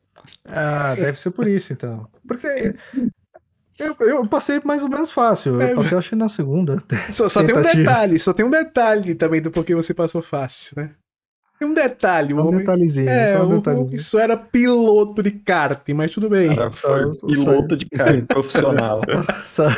[0.46, 2.08] Ah, deve ser por isso então.
[2.28, 2.48] Porque
[3.80, 6.82] eu, eu passei mais ou menos fácil, eu passei acho que na segunda.
[7.10, 10.74] Só, só tem um detalhe, só tem um detalhe também do porquê você passou fácil,
[10.78, 10.92] né?
[11.60, 12.60] Tem um detalhe, o um homem...
[12.60, 13.96] detalhezinho, É, só um detalhezinho.
[13.96, 16.50] isso era piloto de kart, mas tudo bem.
[16.72, 19.02] Foi Só- piloto de carro profissional.
[19.44, 19.70] Só-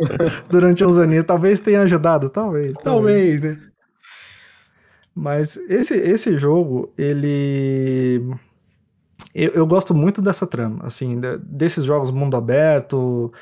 [0.48, 2.72] Durante uns aninhos, talvez tenha ajudado, talvez.
[2.82, 3.58] Talvez, né?
[5.14, 8.22] Mas esse, esse jogo, ele.
[9.34, 13.32] Eu, eu gosto muito dessa trama, assim, de- desses jogos mundo aberto,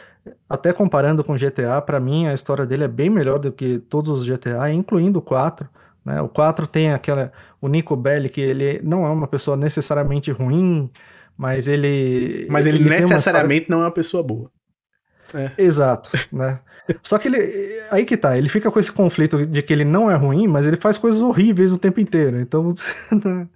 [0.48, 4.10] até comparando com GTA, pra mim a história dele é bem melhor do que todos
[4.10, 5.68] os GTA, incluindo o 4.
[6.04, 6.20] Né?
[6.22, 7.30] O 4 tem aquela.
[7.60, 10.90] O Nico Belli, que ele não é uma pessoa necessariamente ruim,
[11.36, 12.46] mas ele.
[12.50, 14.50] Mas ele, tem uma história- necessariamente não é uma pessoa boa.
[15.56, 16.58] Exato, né?
[17.02, 17.38] Só que ele.
[17.90, 20.66] Aí que tá, ele fica com esse conflito de que ele não é ruim, mas
[20.66, 22.40] ele faz coisas horríveis o tempo inteiro.
[22.40, 22.68] Então.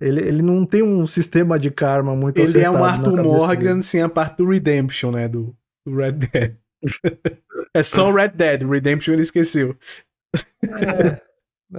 [0.00, 3.82] ele, ele não tem um sistema de karma muito Ele é um Arthur Morgan dele.
[3.82, 5.28] sem a parte do Redemption, né?
[5.28, 5.54] Do,
[5.86, 6.54] do Red Dead.
[7.74, 9.76] é só o Red Dead, o Redemption ele esqueceu.
[10.62, 11.20] É,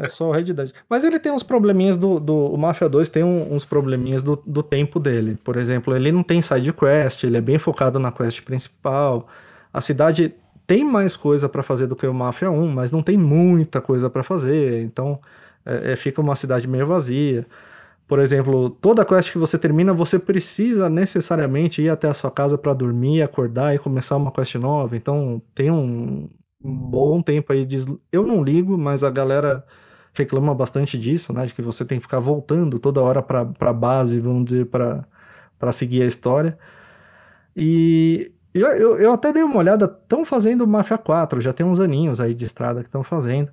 [0.06, 0.72] é só o Red Dead.
[0.90, 2.20] Mas ele tem uns probleminhas do.
[2.20, 5.38] do o Mafia 2 tem um- uns probleminhas do, do tempo dele.
[5.44, 9.28] Por exemplo, ele não tem side quest, ele é bem focado na quest principal.
[9.74, 10.34] A cidade
[10.68, 14.10] tem mais coisa pra fazer do que o Mafia 1, mas não tem muita coisa
[14.10, 14.82] pra fazer.
[14.84, 15.20] Então
[15.66, 17.46] é, é, fica uma cidade meio vazia.
[18.10, 22.58] Por exemplo, toda quest que você termina, você precisa necessariamente ir até a sua casa
[22.58, 24.98] pra dormir, acordar e começar uma quest nova.
[24.98, 26.28] Então tem um,
[26.60, 27.86] bom tempo aí de.
[28.12, 29.64] Eu não ligo, mas a galera
[30.12, 31.46] reclama bastante disso, né?
[31.46, 35.72] De que você tem que ficar voltando toda hora pra, pra base, vamos dizer, pra
[35.72, 36.58] seguir a história.
[37.56, 41.80] E eu, eu, eu até dei uma olhada, estão fazendo Mafia 4, já tem uns
[41.80, 43.52] aninhos aí de estrada que estão fazendo.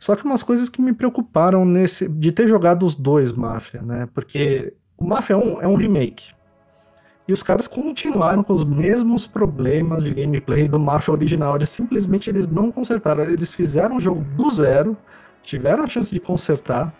[0.00, 4.08] Só que umas coisas que me preocuparam nesse de ter jogado os dois Mafia, né?
[4.14, 6.32] Porque o Mafia 1 é um remake.
[7.28, 11.54] E os caras continuaram com os mesmos problemas de gameplay do Mafia original.
[11.54, 13.24] Eles simplesmente eles não consertaram.
[13.24, 14.96] Eles fizeram o jogo do zero,
[15.42, 16.92] tiveram a chance de consertar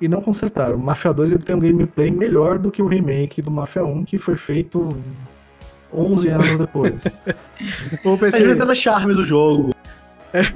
[0.00, 0.76] e não consertaram.
[0.76, 4.04] O Mafia 2 ele tem um gameplay melhor do que o remake do Mafia 1,
[4.06, 4.96] que foi feito
[5.92, 6.94] 11 anos depois.
[8.02, 9.76] Ô, Às vezes era charme do jogo.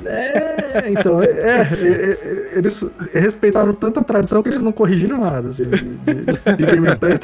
[0.04, 5.64] É, então, é, é, é, eles respeitaram tanta tradição que eles não corrigiram nada assim,
[5.64, 7.18] de, de- gameplay.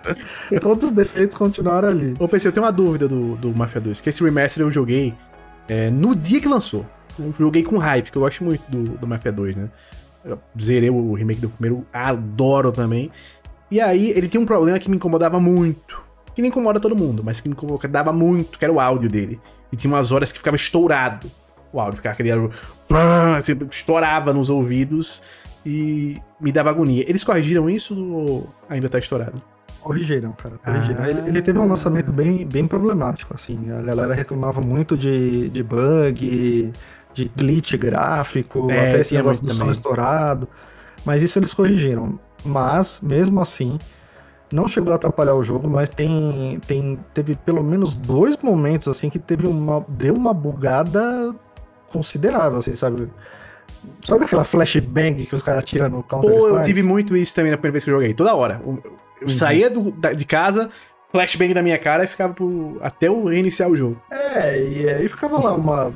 [0.60, 2.14] Todos os defeitos continuaram ali.
[2.18, 5.14] ô, PC, eu tenho uma dúvida do, do Mafia 2, que esse remaster eu joguei
[5.68, 6.86] é, no dia que lançou.
[7.18, 9.68] Eu joguei com hype, que eu gosto muito do, do Mafia 2, né?
[10.24, 13.10] Eu zerei o remake do primeiro, adoro também.
[13.70, 16.00] E aí, ele tinha um problema que me incomodava muito.
[16.34, 19.40] Que não incomoda todo mundo, mas que me incomodava muito, que era o áudio dele.
[19.72, 21.28] E tinha umas horas que ficava estourado.
[21.72, 22.30] O áudio ficava aquele...
[23.36, 25.22] Assim, estourava nos ouvidos
[25.64, 27.04] e me dava agonia.
[27.08, 29.42] Eles corrigiram isso ou ainda tá estourado?
[29.80, 30.58] Corrigiram, cara.
[30.58, 31.02] Corrigiram.
[31.02, 31.10] Ah.
[31.10, 33.70] Ele, ele, teve um lançamento bem, bem problemático, assim.
[33.70, 36.72] A galera reclamava muito de, de bug,
[37.14, 40.48] de glitch gráfico, é, até esse negócio do som estourado.
[41.04, 42.18] Mas isso eles corrigiram.
[42.44, 43.78] Mas, mesmo assim,
[44.52, 49.10] não chegou a atrapalhar o jogo, mas tem, tem teve pelo menos dois momentos assim
[49.10, 51.34] que teve uma deu uma bugada
[51.90, 53.08] considerável, assim, sabe?
[54.04, 57.50] Sabe aquela flashbang que os caras tiram no Counter Pô, eu tive muito isso também
[57.50, 58.60] na primeira vez que eu joguei, toda hora.
[58.64, 58.82] Eu
[59.22, 59.28] uhum.
[59.28, 60.70] saía do, da, de casa,
[61.12, 64.00] flashbang na minha cara e ficava pro, até eu reiniciar o jogo.
[64.10, 65.92] É, e aí ficava lá uma,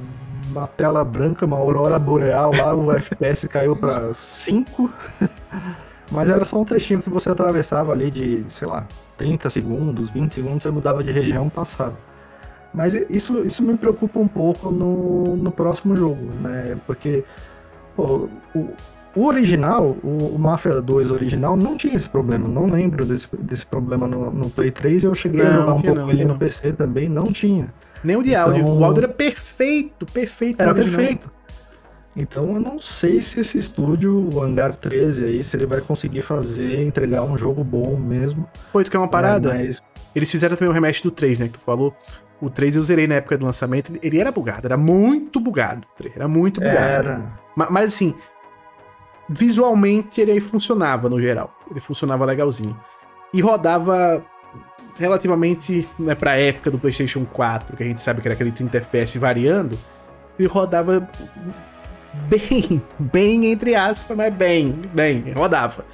[0.50, 4.92] uma tela branca, uma aurora boreal lá, o FPS caiu pra 5.
[6.10, 8.86] Mas era só um trechinho que você atravessava ali de, sei lá,
[9.16, 11.96] 30 segundos, 20 segundos, você mudava de região passado.
[12.74, 16.78] Mas isso, isso me preocupa um pouco no, no próximo jogo, né?
[16.86, 17.22] Porque
[17.94, 18.68] pô, o,
[19.14, 22.48] o original, o, o Mafia 2 original, não tinha esse problema.
[22.48, 25.04] Não lembro desse, desse problema no, no Play 3.
[25.04, 27.72] Eu cheguei não, a jogar um pouco ele no PC também, não tinha.
[28.02, 28.62] Nem o de áudio.
[28.62, 30.60] Então, o áudio era perfeito, perfeito.
[30.60, 31.30] Era perfeito.
[32.14, 36.20] Então eu não sei se esse estúdio, o Hangar 13 aí, se ele vai conseguir
[36.20, 38.46] fazer, entregar um jogo bom mesmo.
[38.70, 39.50] Pô, tu quer uma parada?
[39.54, 39.82] É, mas...
[40.14, 41.94] Eles fizeram também o rematch do 3, né, que tu falou.
[42.42, 45.86] O 3 eu zerei na época do lançamento, ele era bugado, era muito bugado.
[46.12, 47.08] Era muito bugado.
[47.08, 47.32] Era.
[47.54, 48.16] Mas, mas assim,
[49.28, 51.56] visualmente ele funcionava no geral.
[51.70, 52.76] Ele funcionava legalzinho.
[53.32, 54.24] E rodava
[54.98, 58.76] relativamente, né, pra época do PlayStation 4, que a gente sabe que era aquele 30
[58.76, 59.78] FPS variando,
[60.36, 61.08] ele rodava
[62.28, 65.84] bem, bem entre aspas, mas bem, bem, rodava.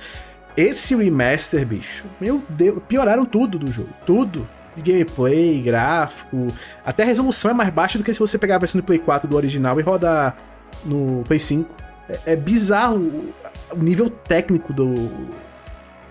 [0.57, 4.49] Esse remaster, bicho, meu Deus, pioraram tudo do jogo, tudo.
[4.79, 6.47] De gameplay, gráfico,
[6.85, 8.99] até a resolução é mais baixa do que se você pegar a versão do Play
[8.99, 10.37] 4 do original e rodar
[10.85, 11.69] no Play 5.
[12.09, 13.35] É, é bizarro
[13.73, 14.95] o nível técnico do,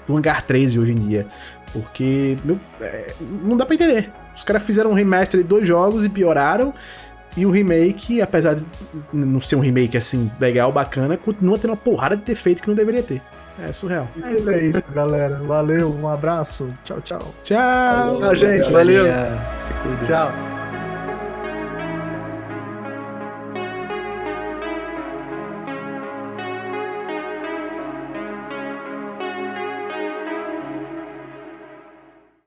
[0.06, 1.28] do Hangar 13 hoje em dia.
[1.74, 3.14] Porque, meu, é,
[3.44, 4.12] não dá pra entender.
[4.36, 6.74] Os caras fizeram um remaster de dois jogos e pioraram.
[7.36, 8.66] E o remake, apesar de
[9.14, 12.76] não ser um remake assim legal, bacana, continua tendo uma porrada de defeito que não
[12.76, 13.22] deveria ter.
[13.60, 14.08] É surreal.
[14.24, 15.36] É, é isso, galera.
[15.44, 16.72] Valeu, um abraço.
[16.84, 17.34] Tchau, tchau.
[17.44, 18.20] Tchau.
[18.20, 19.06] Falou, gente, valeu.
[19.58, 20.06] Se cuida.
[20.06, 20.57] Tchau.